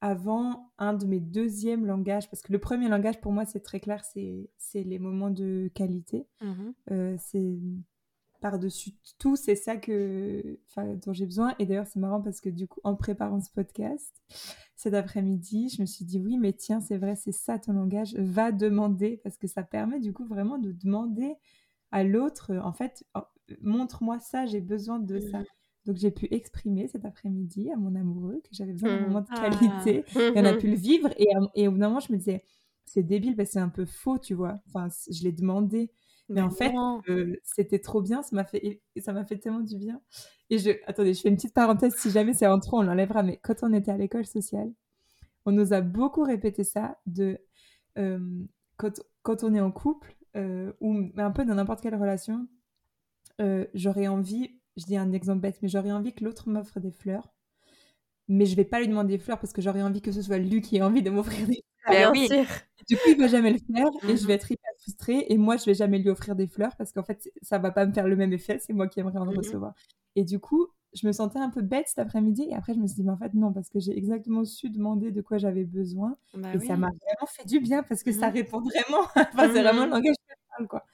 [0.00, 3.78] avant un de mes deuxièmes langages, parce que le premier langage pour moi, c'est très
[3.78, 6.26] clair, c'est les moments de qualité.
[6.40, 7.58] Mmh euh, c'est
[8.42, 11.54] par-dessus tout, c'est ça que, dont j'ai besoin.
[11.58, 14.12] Et d'ailleurs, c'est marrant parce que du coup, en préparant ce podcast,
[14.76, 18.14] cet après-midi, je me suis dit oui, mais tiens, c'est vrai, c'est ça ton langage.
[18.16, 21.36] Va demander parce que ça permet du coup vraiment de demander
[21.92, 23.20] à l'autre, en fait, oh,
[23.62, 25.38] montre-moi ça, j'ai besoin de ça.
[25.38, 25.46] Mmh.
[25.86, 29.06] Donc j'ai pu exprimer cet après-midi à mon amoureux que j'avais besoin d'un mmh.
[29.06, 29.50] moment de ah.
[29.50, 30.04] qualité.
[30.16, 31.10] Et on a pu le vivre.
[31.16, 32.42] Et, et au bout d'un moment, je me disais,
[32.84, 34.60] c'est débile parce que c'est un peu faux, tu vois.
[34.66, 35.92] Enfin, je l'ai demandé.
[36.32, 36.72] Mais, en fait,
[37.08, 40.00] euh, c'était trop bien, ça m'a fait, ça m'a fait tellement du bien.
[40.50, 43.22] Et je, attendez, je fais une petite parenthèse, si jamais c'est en trop, on l'enlèvera,
[43.22, 44.72] mais quand on était à l'école sociale,
[45.44, 47.38] on nous a beaucoup répété ça, de
[47.98, 48.44] euh,
[48.76, 52.48] quand, quand, on est en couple, euh, ou un peu dans n'importe quelle relation,
[53.74, 57.32] j'aurais envie, je dis un exemple bête, mais j'aurais envie que l'autre m'offre des fleurs,
[58.28, 60.38] mais je vais pas lui demander des fleurs parce que j'aurais envie que ce soit
[60.38, 61.96] lui qui ait envie de m'offrir des fleurs.
[61.96, 62.28] Bien oui.
[62.28, 62.44] sûr.
[62.88, 65.26] Du coup, il va jamais le faire et je mmh vais être hyper frustrée.
[65.28, 67.86] Et moi, je vais jamais lui offrir des fleurs parce qu'en fait, ça va pas
[67.86, 68.58] me faire le même effet.
[68.58, 69.74] C'est moi qui aimerais en mmh recevoir.
[70.16, 72.46] Et du coup, je me sentais un peu bête cet après-midi.
[72.50, 74.70] Et après, je me suis dit, mais en fait, non, parce que j'ai exactement su
[74.70, 76.16] demander de quoi j'avais besoin.
[76.34, 78.34] Bah et ça m'a vraiment fait du bien parce que ça mmh.
[78.34, 79.06] répond vraiment.
[79.16, 80.84] enfin, c'est vraiment le langage que je parle, quoi.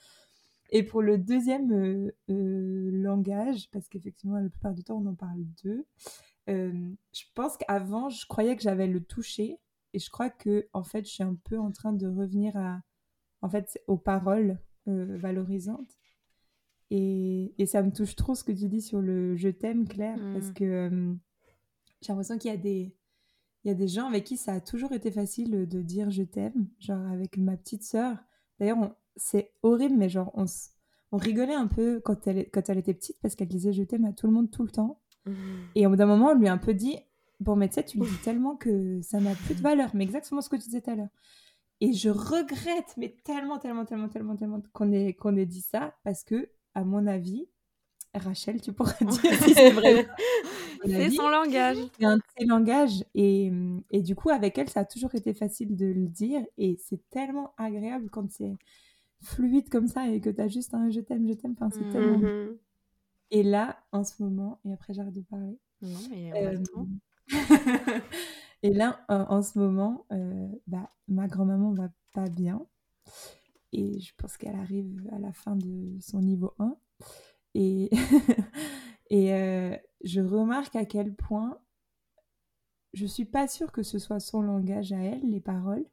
[0.70, 5.14] Et pour le deuxième euh, euh, langage, parce qu'effectivement, la plupart du temps, on en
[5.14, 5.86] parle deux,
[6.50, 9.58] euh, je pense qu'avant, je croyais que j'avais le toucher.
[9.94, 12.80] Et je crois que, en fait, je suis un peu en train de revenir à,
[13.42, 15.98] en fait, aux paroles euh, valorisantes.
[16.90, 20.18] Et, et, ça me touche trop ce que tu dis sur le je t'aime, Claire,
[20.32, 20.54] parce mmh.
[20.54, 21.14] que euh,
[22.00, 22.94] j'ai l'impression qu'il y a des.
[23.64, 26.22] Il y a des gens avec qui ça a toujours été facile de dire je
[26.22, 28.16] t'aime, genre avec ma petite sœur.
[28.58, 30.46] D'ailleurs, c'est horrible, mais genre on,
[31.12, 34.04] on rigolait un peu quand elle, quand elle était petite parce qu'elle disait je t'aime
[34.04, 35.00] à tout le monde tout le temps.
[35.26, 35.34] Mmh.
[35.74, 36.96] Et au bout d'un moment, on lui a un peu dit
[37.40, 40.04] Bon, mais tu sais, tu le dis tellement que ça n'a plus de valeur, mais
[40.04, 41.08] exactement ce que tu disais tout à l'heure.
[41.80, 45.94] Et je regrette, mais tellement, tellement, tellement, tellement, tellement qu'on ait, qu'on ait dit ça,
[46.02, 47.48] parce que, à mon avis,
[48.14, 50.08] Rachel, tu pourrais dire si c'est vrai.
[50.84, 51.78] c'est son langage.
[51.98, 53.04] C'est un de ses langages.
[53.14, 53.52] Et,
[53.90, 56.40] et, du coup, avec elle, ça a toujours été facile de le dire.
[56.56, 58.56] Et c'est tellement agréable quand c'est
[59.20, 61.54] fluide comme ça et que tu as juste un je t'aime, je t'aime.
[61.58, 62.18] Enfin, c'est tellement.
[62.18, 62.56] Mm-hmm.
[63.30, 65.58] Et là, en ce moment, et après j'arrête de parler.
[65.82, 66.56] Non, mais on euh,
[68.62, 72.66] et là, en, ce moment, euh, bah, ma grand-maman va pas bien.
[73.72, 76.76] Et je pense qu'elle arrive à la fin de son niveau 1.
[77.54, 77.90] Et,
[79.10, 81.58] et euh, je remarque à quel point
[82.94, 85.86] je suis pas sûre que ce soit son langage à elle, les paroles.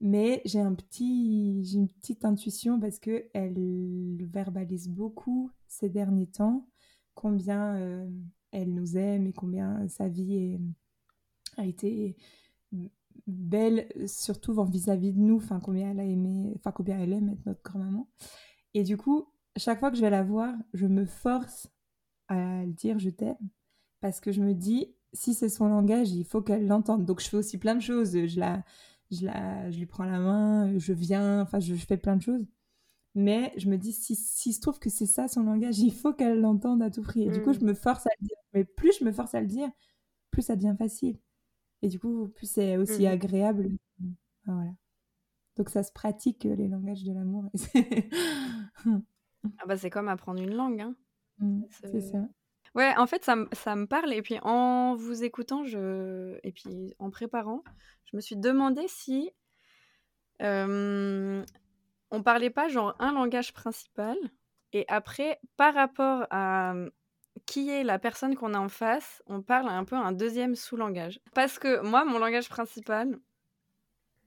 [0.00, 6.68] Mais j'ai un petit, une petite intuition parce que elle verbalise beaucoup ces derniers temps
[7.14, 8.10] combien euh,
[8.52, 10.58] elle nous aime et combien sa vie
[11.56, 12.16] a été
[13.26, 17.46] belle, surtout vis-à-vis de nous, enfin combien elle a aimé, enfin combien elle aime être
[17.46, 18.08] notre grand-maman.
[18.74, 21.68] Et du coup, chaque fois que je vais la voir, je me force
[22.28, 23.36] à le dire je t'aime
[24.00, 27.04] parce que je me dis si c'est son langage, il faut qu'elle l'entende.
[27.04, 28.12] Donc je fais aussi plein de choses.
[28.26, 28.64] Je la,
[29.10, 32.44] je la, je lui prends la main, je viens, enfin je, fais plein de choses.
[33.14, 36.12] Mais je me dis si, si se trouve que c'est ça son langage, il faut
[36.12, 37.22] qu'elle l'entende à tout prix.
[37.22, 37.60] Et du coup, mm.
[37.60, 38.36] je me force à le dire.
[38.52, 39.68] Mais plus je me force à le dire,
[40.30, 41.18] plus ça devient facile.
[41.84, 43.08] Et du coup, plus c'est aussi mm.
[43.08, 43.68] agréable.
[44.46, 44.70] Voilà.
[45.56, 47.50] Donc ça se pratique les langages de l'amour.
[49.58, 50.80] ah bah c'est comme apprendre une langue.
[50.80, 50.96] Hein.
[51.38, 52.28] Mm, c'est ça.
[52.76, 54.12] Ouais, en fait, ça, ça, me parle.
[54.12, 56.38] Et puis, en vous écoutant, je...
[56.44, 57.64] et puis en préparant,
[58.04, 59.32] je me suis demandé si
[60.42, 61.44] euh,
[62.12, 64.16] on parlait pas genre un langage principal.
[64.72, 66.74] Et après, par rapport à
[67.46, 71.20] qui est la personne qu'on a en face, on parle un peu un deuxième sous-langage.
[71.34, 73.18] Parce que moi, mon langage principal,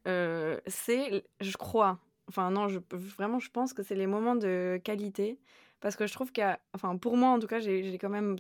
[0.08, 5.40] euh, c'est, je crois, enfin non, vraiment, je pense que c'est les moments de qualité
[5.80, 6.42] parce que je trouve que,
[6.74, 8.38] enfin, pour moi en tout cas, j'ai quand même.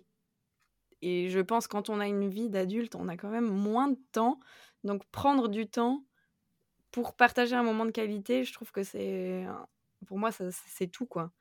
[1.01, 3.99] Et je pense quand on a une vie d'adulte, on a quand même moins de
[4.11, 4.39] temps.
[4.83, 6.03] Donc prendre du temps
[6.91, 9.45] pour partager un moment de qualité, je trouve que c'est.
[10.07, 11.31] Pour moi, c'est tout, quoi.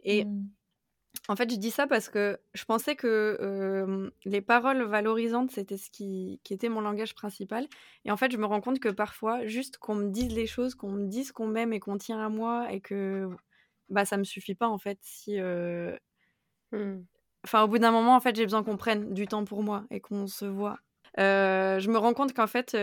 [0.00, 0.24] Et.
[0.24, 0.48] Mmh.
[1.28, 5.90] En fait, je dis ça parce que je pensais que les paroles valorisantes, c'était ce
[5.90, 7.68] qui, qui, était mon langage principal.
[8.04, 10.74] Et en fait, je me rends compte que parfois, juste qu'on me dise les choses,
[10.74, 13.28] qu'on me dise qu'on m'aime et qu'on tient à moi et que
[13.90, 17.02] bah ça me suffit pas en fait si mmh.
[17.44, 19.84] enfin au bout d'un moment en fait j'ai besoin qu'on prenne du temps pour moi
[19.90, 20.78] et qu'on se voit
[21.18, 22.76] je me rends compte qu'en fait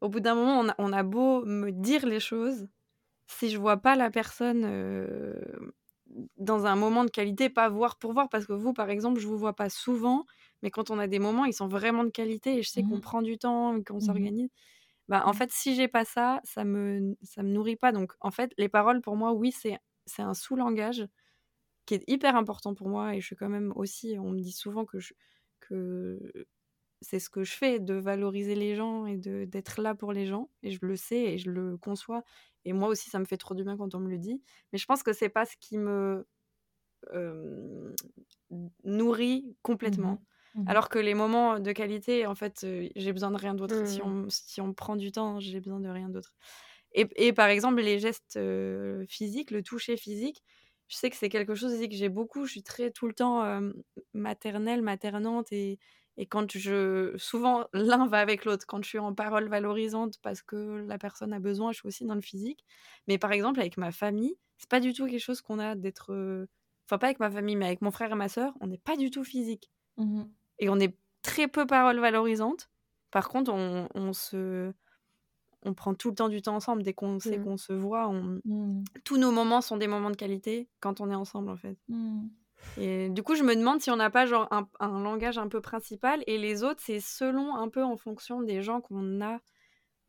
[0.00, 2.66] au bout d'un moment on a, on a, beau me dire les choses
[3.28, 4.64] si je vois pas la personne
[6.38, 8.28] dans un moment de qualité pas voir pour voir.
[8.28, 10.24] Parce que vous par exemple je vous vois pas souvent
[10.62, 12.98] mais quand on a des moments ils sont vraiment de qualité et je sais qu'on
[12.98, 13.00] mmh.
[13.00, 14.48] prend du temps qu'on mmh s'organise.
[15.08, 17.92] Bah, en fait, si j'ai pas ça, ça me, ça me nourrit pas.
[17.92, 21.06] Donc, en fait, les paroles, pour moi, oui, c'est c'est un sous-langage
[21.86, 23.14] qui est hyper important pour moi.
[23.14, 24.98] Et je suis quand même aussi, on me dit souvent que,
[25.60, 26.46] que
[27.02, 30.50] c'est ce que je fais, de valoriser les gens et d'être là pour les gens
[30.62, 32.22] et je le sais et je le conçois
[32.64, 34.78] et moi aussi ça me fait trop du bien quand on me le dit mais
[34.78, 36.26] je pense que c'est pas ce qui me
[38.84, 40.22] nourrit complètement.
[40.54, 43.86] Mmh mmh Alors que les moments de qualité, en fait, j'ai besoin de rien d'autre.
[43.86, 44.04] Si, mmh.
[44.04, 46.34] on, si on prend du temps, j'ai besoin de rien d'autre.
[46.92, 48.38] Et, par exemple, les gestes
[49.08, 50.42] physiques, le toucher physique,
[50.88, 52.46] je sais que c'est quelque chose aussi que j'ai beaucoup.
[52.46, 53.60] Je suis très tout le temps
[54.14, 55.52] maternelle, maternante.
[55.52, 55.78] Et,
[56.16, 57.14] et quand je.
[57.16, 58.66] Souvent, l'un va avec l'autre.
[58.66, 62.04] Quand je suis en parole valorisante parce que la personne a besoin, je suis aussi
[62.04, 62.64] dans le physique.
[63.08, 66.46] Mais par exemple, avec ma famille, c'est pas du tout quelque chose qu'on a d'être.
[66.86, 68.96] Enfin, pas avec ma famille, mais avec mon frère et ma sœur, on n'est pas
[68.96, 69.70] du tout physique.
[69.96, 70.24] Mmh
[70.58, 72.70] et on est très peu parole valorisante.
[73.10, 74.72] Par contre, on, on se
[75.62, 76.82] on prend tout le temps du temps ensemble.
[76.82, 77.44] Dès qu'on sait mmh.
[77.44, 78.84] qu'on se voit, mmh.
[79.04, 81.76] tous nos moments sont des moments de qualité quand on est ensemble, en fait.
[82.78, 85.60] Et du coup, je me demande si on n'a pas genre un, langage un peu
[85.60, 89.40] principal et les autres, c'est selon un peu en fonction des gens qu'on a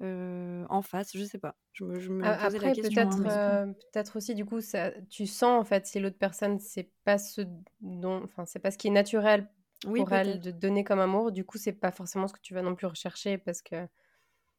[0.01, 1.15] euh, en face.
[1.15, 1.55] Je sais pas.
[1.73, 2.73] Je me, je me Après.
[2.73, 6.59] Peut-être, hein, euh, peut-être aussi, du coup, ça, tu sens en fait si l'autre personne,
[6.59, 7.41] c'est pas ce
[7.81, 9.49] dont, enfin, c'est pas ce qui est naturel
[9.83, 11.31] pour elle de donner comme amour.
[11.31, 13.87] Du coup, c'est pas forcément ce que tu vas non plus rechercher parce que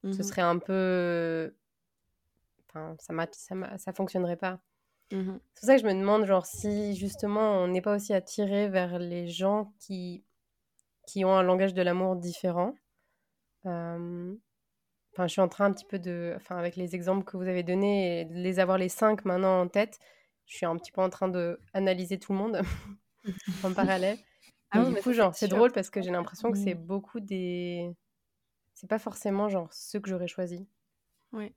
[0.04, 1.54] ce mmh serait un peu.
[2.68, 4.60] Enfin, ça, ça, ça fonctionnerait pas.
[5.10, 8.12] Mmh c'est pour ça que je me demande, genre, si justement on n'est pas aussi
[8.12, 10.22] attiré vers les gens qui,
[11.06, 12.74] qui ont un langage de l'amour différent.
[13.64, 16.32] Enfin, je suis en train un petit peu de.
[16.36, 19.60] Enfin, avec les exemples que vous avez donnés et de les avoir les cinq maintenant
[19.60, 19.98] en tête,
[20.46, 22.62] je suis un petit peu en train de analyser tout le monde
[23.64, 24.18] en parallèle.
[24.70, 26.86] Ah du coup, genre, c'est drôle parce que j'ai l'impression que c'est mmh.
[26.86, 27.90] beaucoup des
[28.74, 30.68] c'est pas forcément genre ceux que j'aurais choisi.
[31.32, 31.52] Oui.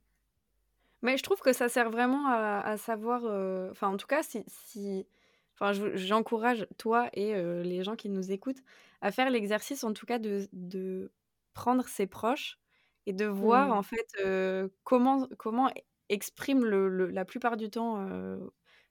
[1.01, 3.21] Mais je trouve que ça sert vraiment à, savoir.
[3.25, 4.43] Euh, enfin, en tout cas, si.
[4.47, 5.05] si...
[5.53, 8.63] Enfin, j'encourage toi et euh, les gens qui nous écoutent
[9.01, 11.11] à faire l'exercice, en tout cas, de, de,
[11.53, 12.57] prendre ses proches
[13.05, 13.71] et de voir, mmh.
[13.71, 15.69] en fait, euh, comment, comment
[16.09, 18.07] exprime le, la plupart du temps.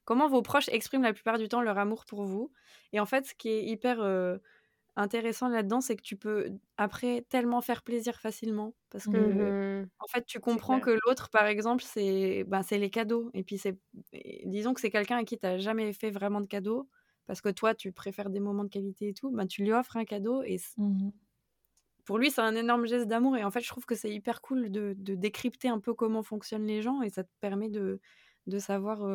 [0.04, 2.52] comment vos proches expriment la plupart du temps leur amour pour vous.
[2.92, 3.98] Et en fait, ce qui est hyper
[5.00, 10.06] intéressant là-dedans, c'est que tu peux après tellement faire plaisir facilement parce que mmh en
[10.08, 13.30] fait, tu comprends que l'autre, par exemple, c'est ben, c'est les cadeaux.
[13.34, 13.78] Et puis c'est,
[14.44, 16.88] disons que c'est quelqu'un à qui tu n'as jamais fait vraiment de cadeaux
[17.26, 19.30] parce que toi, tu préfères des moments de qualité et tout.
[19.30, 21.10] Ben, tu lui offres un cadeau et mmh
[22.06, 23.36] pour lui, c'est un énorme geste d'amour.
[23.36, 26.24] Et en fait, je trouve que c'est hyper cool de, de décrypter un peu comment
[26.24, 28.00] fonctionnent les gens et ça te permet de,
[28.48, 29.06] de savoir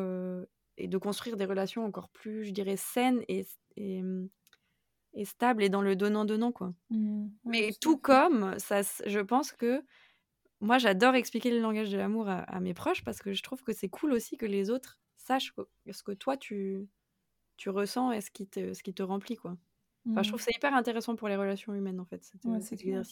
[0.78, 3.46] et de construire des relations encore plus, je dirais, saines et,
[3.76, 4.02] et,
[5.16, 6.74] et stables et dans le donnant-donnant, quoi.
[6.90, 7.28] Mmh.
[7.44, 9.82] Mais tout comme, ça, je pense que
[10.60, 13.72] moi, j'adore expliquer le langage de l'amour à, mes proches parce que je trouve que
[13.72, 15.52] c'est cool aussi que les autres sachent
[15.90, 16.88] ce que toi, tu,
[17.56, 19.56] tu ressens et ce qui te, ce qui te remplit, quoi.
[20.08, 20.44] Enfin, je trouve Mmh.
[20.44, 23.02] que c'est hyper intéressant pour les relations humaines, en fait, cet, Ouais, cet c'est clair.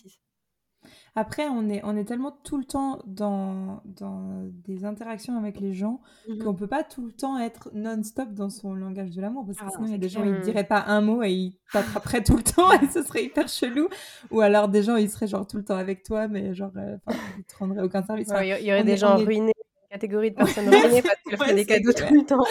[1.17, 5.73] Après, on est, on est tellement tout le temps dans, dans des interactions avec les
[5.75, 6.39] gens Mhm.
[6.43, 9.65] qu'on peut pas tout le temps être non-stop dans son langage de l'amour parce que
[9.67, 12.23] Ah, sinon il y a des gens ils diraient pas un mot et ils t'attraperaient
[12.25, 13.89] tout le temps et ce serait hyper chelou
[14.31, 16.97] ou alors des gens ils seraient genre tout le temps avec toi mais genre euh,
[17.39, 18.29] ils te rendraient aucun service.
[18.29, 21.17] Ouais, Il y, aurait des est- gens est- ruinés, une catégorie de personnes ruinées parce
[21.27, 22.09] ouais, feraient des cadeaux clair.
[22.09, 22.45] tout le temps.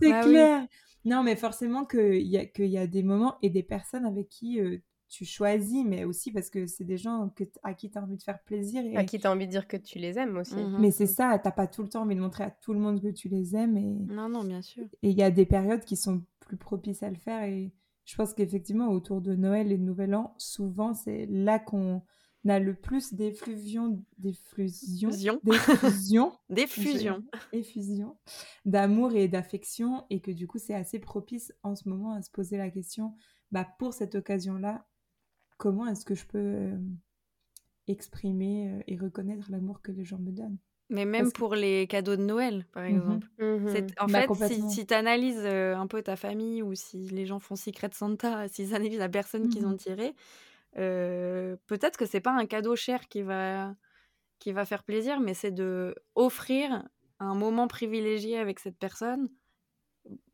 [0.00, 0.30] C'est Bah oui.
[0.32, 0.66] clair.
[1.04, 4.60] Non, mais forcément qu'il y, a, y a des moments et des personnes avec qui
[4.60, 4.78] euh,
[5.12, 8.16] tu choisis, mais aussi parce que c'est des gens que à qui tu as envie
[8.16, 8.82] de faire plaisir.
[8.86, 8.96] Et...
[8.96, 10.54] À qui tu as envie de dire que tu les aimes aussi.
[10.56, 10.78] Mhm.
[10.80, 12.98] Mais c'est ça, t'as pas tout le temps envie de montrer à tout le monde
[13.02, 13.76] que tu les aimes.
[13.76, 14.84] Et Non, non, bien sûr.
[15.02, 17.42] et il y a des périodes qui sont plus propices à le faire.
[17.44, 17.74] Et
[18.06, 22.02] je pense qu'effectivement, autour de Noël et de Nouvel An, souvent, c'est là qu'on
[22.48, 25.40] a le plus d'effluvion, d'effusion, Fusion.
[25.44, 27.22] d'effusion Des fusions.
[27.52, 28.16] effusion
[28.64, 32.30] d'amour et d'affection et que du coup c'est assez propice en ce moment à se
[32.30, 33.14] poser la question
[33.52, 34.84] bah, pour cette occasion-là
[35.62, 36.76] comment est-ce que je peux euh,
[37.86, 40.58] exprimer euh, et reconnaître l'amour que les gens me donnent?
[40.90, 42.90] Mais même Parce que- pour les cadeaux de Noël, par Mhm.
[42.96, 43.28] exemple.
[43.38, 43.68] Mhm.
[43.68, 47.26] C'est- En Bah, fait, si, si tu analyses un peu ta famille ou si les
[47.26, 49.76] gens font Secret Santa, s'ils analysent la personne qu'ils ont Mhm.
[49.78, 50.14] tirée,
[50.78, 53.74] euh, peut-être que c'est pas un cadeau cher qui va,
[54.40, 56.88] qui va faire plaisir, mais c'est de offrir
[57.20, 59.28] un moment privilégié avec cette personne.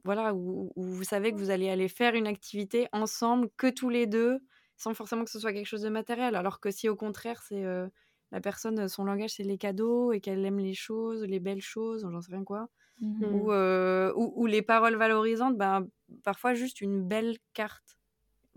[0.05, 3.91] Voilà, où, où vous savez que vous allez aller faire une activité ensemble, que tous
[3.91, 4.41] les deux,
[4.79, 6.37] sans forcément que ce soit quelque chose de matériel.
[6.37, 7.89] Alors que si au contraire, c'est euh,
[8.33, 12.03] la personne, son langage, c'est les cadeaux et qu'elle aime les choses, les belles choses,
[12.11, 13.25] j'en sais rien quoi Mhm.
[13.27, 13.49] Mm.
[13.49, 15.89] ou, euh, ou, ou les paroles valorisantes, ben,
[16.25, 17.99] parfois juste une belle carte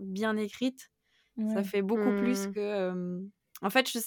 [0.00, 0.90] bien écrite,
[1.46, 2.54] ça fait beaucoup plus Mm.
[2.54, 2.60] que...
[2.60, 3.20] euh,
[3.62, 3.98] En fait, je,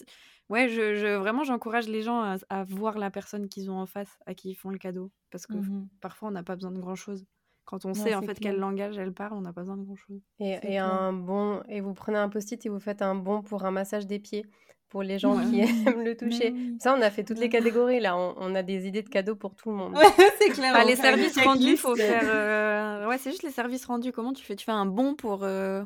[0.50, 3.86] ouais, je, je- vraiment, j'encourage les gens à, à voir la personne qu'ils ont en
[3.88, 5.12] face, à qui ils font le cadeau.
[5.32, 5.90] Parce que Mhm.
[6.02, 7.26] parfois, on n'a pas besoin de grand-chose.
[7.66, 8.52] Quand on Non, sait en fait clair.
[8.52, 10.22] quel langage elle parle, on n'a pas besoin de grand-chose.
[10.40, 13.72] Et, un bon et vous prenez un post-it et vous faites un bon pour un
[13.72, 14.46] massage des pieds
[14.90, 15.44] pour les gens Ouais.
[15.46, 15.60] qui
[15.98, 16.52] aiment le toucher.
[16.54, 16.78] oui.
[16.80, 17.50] Ça, on a fait toutes les Ouais.
[17.50, 18.16] catégories là.
[18.16, 19.94] On, on a des idées de cadeaux pour tout le monde.
[19.98, 20.04] Ouais,
[20.40, 20.74] c'est clair.
[20.80, 22.22] On les services rendus, faut faire.
[22.24, 24.12] euh, Ouais, c'est juste les services rendus.
[24.12, 24.56] Comment tu fais?
[24.56, 25.44] Tu fais un bon pour.
[25.44, 25.84] euh,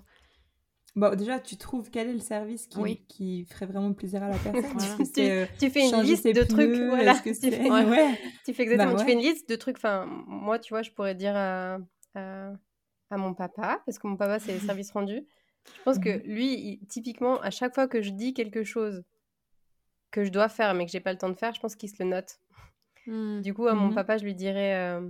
[0.96, 3.06] Bon, déjà, tu trouves quel est le service qui, Oui.
[3.08, 4.72] qui ferait vraiment plaisir à la personne?
[4.74, 4.96] Voilà.
[5.20, 6.76] Euh, Tu fais une liste de trucs.
[6.76, 7.14] Voilà.
[7.14, 7.86] Que Tu fais, Ouais.
[7.86, 8.20] Ouais.
[8.46, 8.94] tu fais exactement.
[8.94, 9.78] Bah Tu fais une liste de trucs.
[9.78, 11.78] Enfin, moi, tu vois, je pourrais dire à,
[12.16, 12.52] à,
[13.12, 15.26] à mon papa parce que mon papa c'est les services rendus.
[15.78, 16.24] Je pense que Mhm.
[16.26, 19.04] lui, il- typiquement, à chaque fois que je dis quelque chose
[20.12, 21.90] que je dois faire mais que j'ai pas le temps de faire, je pense qu'il
[21.90, 22.40] se le note.
[23.06, 23.96] hmm, Du coup, à mon Mhm.
[23.96, 25.08] papa, je lui dirais euh,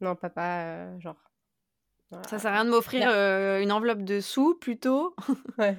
[0.00, 1.16] non, papa, euh, genre.
[2.28, 5.14] Ça sert à rien de m'offrir euh, une enveloppe de sous plutôt.
[5.58, 5.76] Ouais.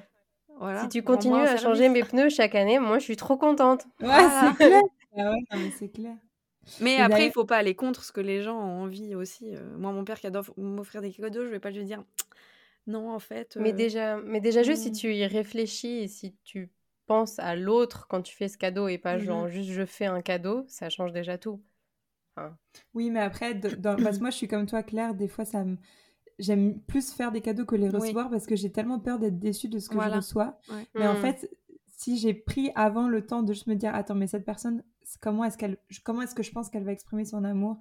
[0.58, 0.82] voilà.
[0.82, 3.84] Si tu continues à changer mes pneus chaque année, moi, je suis trop contente.
[4.00, 4.54] Ouais, Ah.
[4.58, 4.82] c'est clair.
[5.18, 6.14] Ah ouais, non, mais c'est clair.
[6.80, 9.54] Mais Et après, il faut pas aller contre ce que les gens ont envie aussi.
[9.54, 12.02] Euh, moi, mon père qui adore m'offrir des cadeaux, je vais pas lui dire
[12.86, 13.56] non, en fait.
[13.60, 14.94] Mais euh, déjà, mais déjà juste si hmm.
[14.94, 16.70] tu y réfléchis et si tu
[17.06, 19.24] penses à l'autre quand tu fais ce cadeau et pas Mhm.
[19.24, 21.62] genre juste je fais un cadeau, ça change déjà tout.
[22.94, 25.64] Oui, mais après, dans- parce que moi, je suis comme toi, Claire, des fois, ça
[25.64, 25.76] me...
[26.38, 27.94] J'aime plus faire des cadeaux que les Oui.
[27.98, 30.16] recevoir parce que j'ai tellement peur d'être déçue de ce que je Voilà.
[30.16, 30.58] reçois.
[30.70, 30.86] Ouais.
[30.94, 31.22] Mais en Hmm.
[31.22, 31.50] fait,
[31.86, 34.82] si j'ai pris avant le temps de juste me dire, attends, mais cette personne,
[35.22, 37.78] comment est-ce qu'elle, comment est-ce que je pense qu'elle va exprimer son amour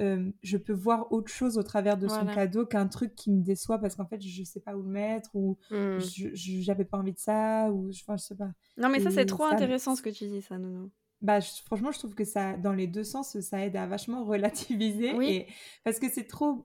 [0.00, 3.42] Euh, Je peux voir autre chose au travers de son cadeau qu'un truc qui me
[3.42, 5.58] déçoit parce qu'en fait, je sais pas où le mettre ou
[5.98, 8.52] je- je- j'avais pas envie de ça ou je, enfin, je sais pas.
[8.76, 10.92] Non, mais ça, c'est trop ça- intéressant ce que tu dis, ça, Nounou.
[11.20, 14.24] Bah, je- franchement, je trouve que ça, dans les deux sens, ça aide à vachement
[14.70, 15.14] relativiser.
[15.14, 15.28] Oui.
[15.30, 15.46] Et,
[15.82, 16.64] parce que c'est trop.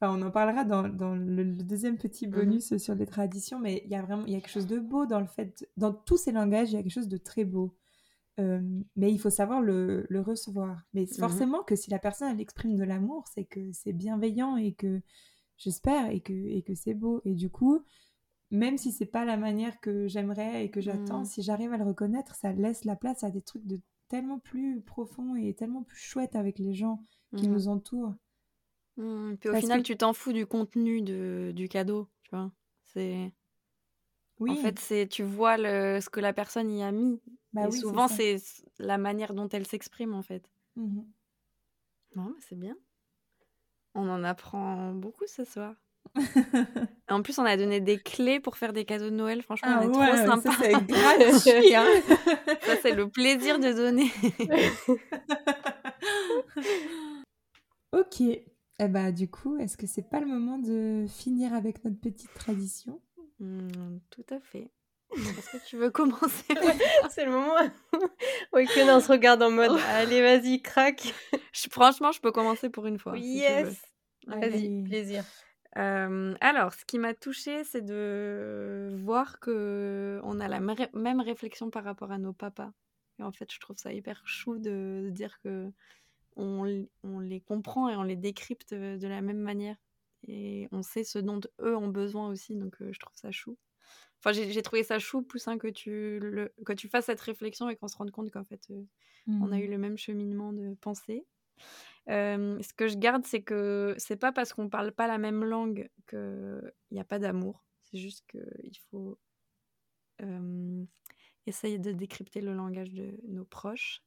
[0.00, 3.80] Enfin, on en parlera dans, dans le, le deuxième petit bonus sur les traditions, mais
[3.84, 5.66] il y a vraiment il y a quelque chose de beau dans le fait.
[5.78, 7.74] Dans tous ces langages, il y a quelque chose de très beau.
[8.38, 8.60] Euh,
[8.96, 10.82] mais il faut savoir le, le recevoir.
[10.92, 14.74] Mais forcément que si la personne elle exprime de l'amour, c'est que c'est bienveillant et
[14.74, 15.00] que
[15.56, 17.22] j'espère et que, et que c'est beau.
[17.24, 17.80] Et du coup,
[18.50, 21.24] même si c'est pas la manière que j'aimerais et que j'attends, Mhm.
[21.24, 24.82] si j'arrive à le reconnaître, ça laisse la place à des trucs de tellement plus
[24.82, 27.00] profonds et tellement plus chouettes avec les gens
[27.38, 27.54] qui Mhm.
[27.54, 28.14] nous entourent.
[28.96, 32.30] Hmm, Puis au Parce final, que- tu t'en fous du contenu de, du cadeau, tu
[32.30, 32.50] vois.
[32.84, 33.32] C'est
[34.40, 37.20] Oui, en fait, c'est tu vois le, ce que la personne y a mis.
[37.52, 38.36] bah et oui, souvent, c'est
[38.78, 40.50] la manière dont elle s'exprime, en fait.
[40.76, 41.04] Mhm.
[42.14, 42.76] Non, mais c'est bien.
[43.94, 45.74] On en apprend beaucoup ce soir.
[47.08, 49.42] en plus, on a donné des clés pour faire des cadeaux de Noël.
[49.42, 50.52] Franchement, Ah on est ouais, trop sympa.
[50.52, 51.74] ça, c'est gratuit.
[51.74, 51.86] hein.
[52.62, 54.10] Ça, c'est le plaisir de donner.
[57.92, 58.22] ok.
[58.78, 62.32] Eh bah, du coup, est-ce que c'est pas le moment de finir avec notre petite
[62.34, 63.00] tradition?
[63.40, 64.70] Hmm, tout à fait.
[65.12, 66.44] Est-ce que tu veux commencer?
[67.10, 67.54] C'est le moment
[68.52, 71.14] où Ekena se regarde en mode Allez, vas-y, craque.
[71.52, 73.16] Je- Franchement, je peux commencer pour une fois.
[73.16, 73.80] yes.
[74.26, 75.24] Vas-y, plaisir.
[75.78, 81.70] Euh, alors, ce qui m'a touchée, c'est de voir que on a la même réflexion
[81.70, 82.72] par rapport à nos papas.
[83.18, 85.70] Et en fait, je trouve ça hyper chou de, de dire que
[86.36, 89.76] on, les comprend et on les décrypte de de la même manière.
[90.28, 93.56] Et on sait ce dont eux ont besoin aussi, donc euh, je trouve ça chou.
[94.18, 97.76] Enfin, j'ai trouvé ça chou, Poussin, que tu, le, que tu fasses cette réflexion et
[97.76, 98.82] qu'on se rende compte qu'en fait, euh,
[99.28, 101.26] on a eu le même cheminement de pensée.
[102.08, 105.44] Euh, ce que je garde, c'est que c'est pas parce qu'on parle pas la même
[105.44, 107.64] langue qu'il n'y a pas d'amour.
[107.82, 109.18] C'est juste qu'il faut
[110.22, 110.84] euh,
[111.46, 114.02] essayer de décrypter le langage de nos proches.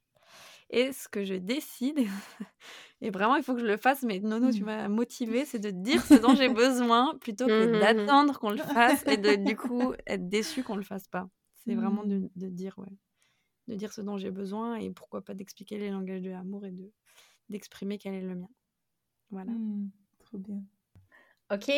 [0.70, 1.98] Et ce que je décide,
[3.00, 4.66] et vraiment il faut que je le fasse, mais Nono, tu Mm.
[4.66, 7.80] m'as motivé, c'est de dire ce dont j'ai besoin plutôt que Mhm.
[7.80, 11.28] d'attendre qu'on le fasse et de du coup être déçu qu'on le fasse pas.
[11.64, 12.92] C'est vraiment de, de dire ouais,
[13.68, 16.70] de dire ce dont j'ai besoin et pourquoi pas d'expliquer les langages de l'amour et
[16.72, 16.90] de
[17.48, 18.48] d'exprimer quel est le mien.
[19.30, 19.52] Voilà.
[20.20, 20.62] Trop bien.
[21.50, 21.68] Ok.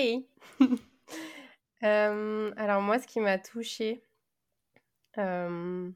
[1.83, 4.05] Euh, alors moi, ce qui m'a touchée,
[5.19, 5.91] euh,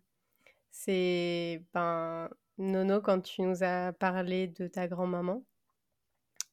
[0.70, 2.28] c'est ben,
[2.58, 5.44] Nono quand tu nous as parlé de ta grand-maman.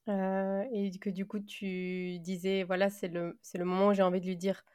[0.09, 4.03] Euh, et que du coup tu disais, voilà, c'est le, c'est le moment où j'ai
[4.03, 4.65] envie de lui dire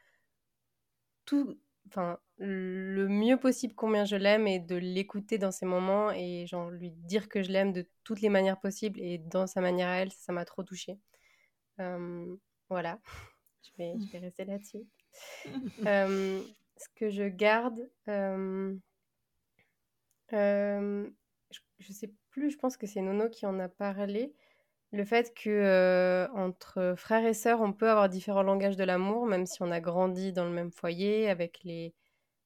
[1.25, 6.47] tout, enfin, le mieux possible combien je l'aime et de l'écouter dans ces moments et
[6.47, 9.89] genre lui dire que je l'aime de toutes les manières possibles et dans sa manière
[9.89, 10.97] à elle, ça m'a trop touchée.
[11.79, 12.35] Euh,
[12.69, 12.99] voilà,
[13.63, 14.85] je vais, je vais rester là-dessus.
[15.85, 16.41] Euh,
[16.77, 18.75] ce que je garde, euh,
[21.51, 24.33] je, je sais plus, je pense que c'est Nono qui en a parlé.
[24.91, 29.27] Le fait que euh, entre frères et sœurs, on peut avoir différents langages de l'amour,
[29.27, 31.93] même si on a grandi dans le même foyer avec les,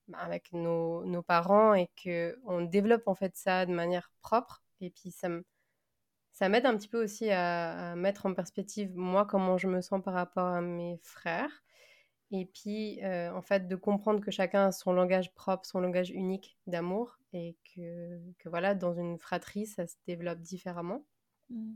[0.10, 4.64] bah, avec nos, parents et que on développe en fait ça de manière propre.
[4.82, 5.45] Et puis ça me,
[6.34, 9.82] ça m'aide un petit peu aussi à, à mettre en perspective moi comment je me
[9.82, 11.64] sens par rapport à mes frères.
[12.36, 16.09] Et puis euh, en fait de comprendre que chacun a son langage propre, son langage
[16.09, 21.05] unique d'amour et que, que voilà dans une fratrie ça se développe différemment.
[21.51, 21.75] Hmm.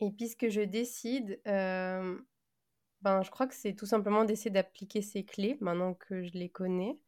[0.00, 2.18] Et puis ce que je décide, euh,
[3.02, 6.48] ben, je crois que c'est tout simplement d'essayer d'appliquer ces clés maintenant que je les
[6.48, 6.98] connais.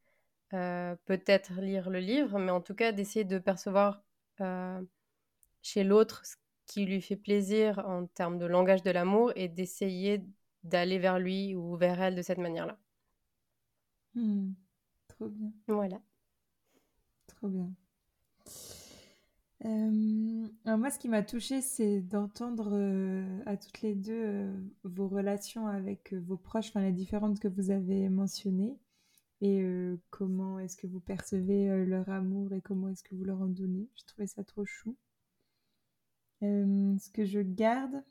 [0.53, 4.05] Euh, Peut-être lire le livre, mais en tout cas d'essayer de percevoir
[5.62, 6.34] chez l'autre ce
[6.66, 10.22] qui lui fait plaisir en termes de langage de l'amour et d'essayer
[10.65, 12.79] d'aller vers lui ou vers elle de cette manière-là.
[14.15, 14.53] Hmm.
[15.09, 15.53] Trop bien.
[15.69, 16.01] Voilà.
[17.27, 17.73] Trop bien.
[19.65, 24.53] Euh, alors moi, ce qui m'a touchée, c'est d'entendre euh, à toutes les deux euh,
[24.83, 28.79] vos relations avec vos proches, enfin les différentes que vous avez mentionnées,
[29.41, 29.62] et
[30.11, 33.91] comment est-ce que vous percevez leur amour et comment est-ce que vous leur en donnez.
[33.95, 34.97] Je trouvais ça trop chou.
[36.41, 38.03] Ce que je garde,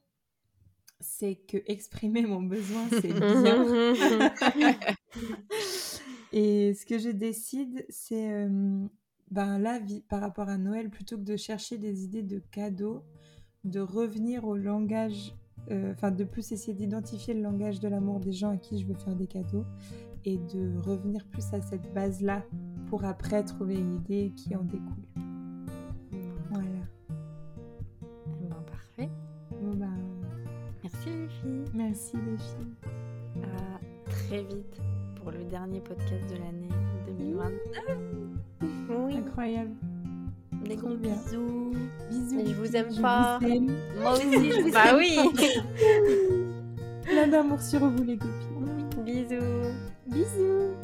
[1.04, 3.66] c'est que exprimer mon besoin, c'est bien.
[6.32, 8.88] Et ce que je décide, c'est euh,
[9.30, 9.80] ben là,
[10.10, 13.04] par rapport à Noël, plutôt que de chercher des idées de cadeaux,
[13.64, 15.36] de revenir au langage,
[15.70, 18.88] euh, enfin de plus essayer d'identifier le langage de l'amour des gens à qui je
[18.88, 19.66] veux faire des cadeaux
[20.26, 22.44] et de revenir plus à cette base-là
[22.88, 25.33] pour après trouver une idée qui en découle.
[31.74, 33.44] Merci les filles.
[33.44, 34.82] À très vite
[35.16, 36.70] pour le dernier podcast de l'année
[37.08, 37.98] 2029.
[38.90, 39.18] Oui.
[39.18, 39.72] Incroyable.
[40.66, 41.74] Des gros bisous.
[42.10, 42.46] Bisous.
[42.46, 43.40] Je vous aime pas.
[43.40, 44.98] Moi aussi, je vous bah aime.
[44.98, 45.18] Oui.
[47.04, 49.04] Plein d'amour sur vous les copines.
[49.04, 49.74] Bisous.
[50.08, 50.76] Bisous.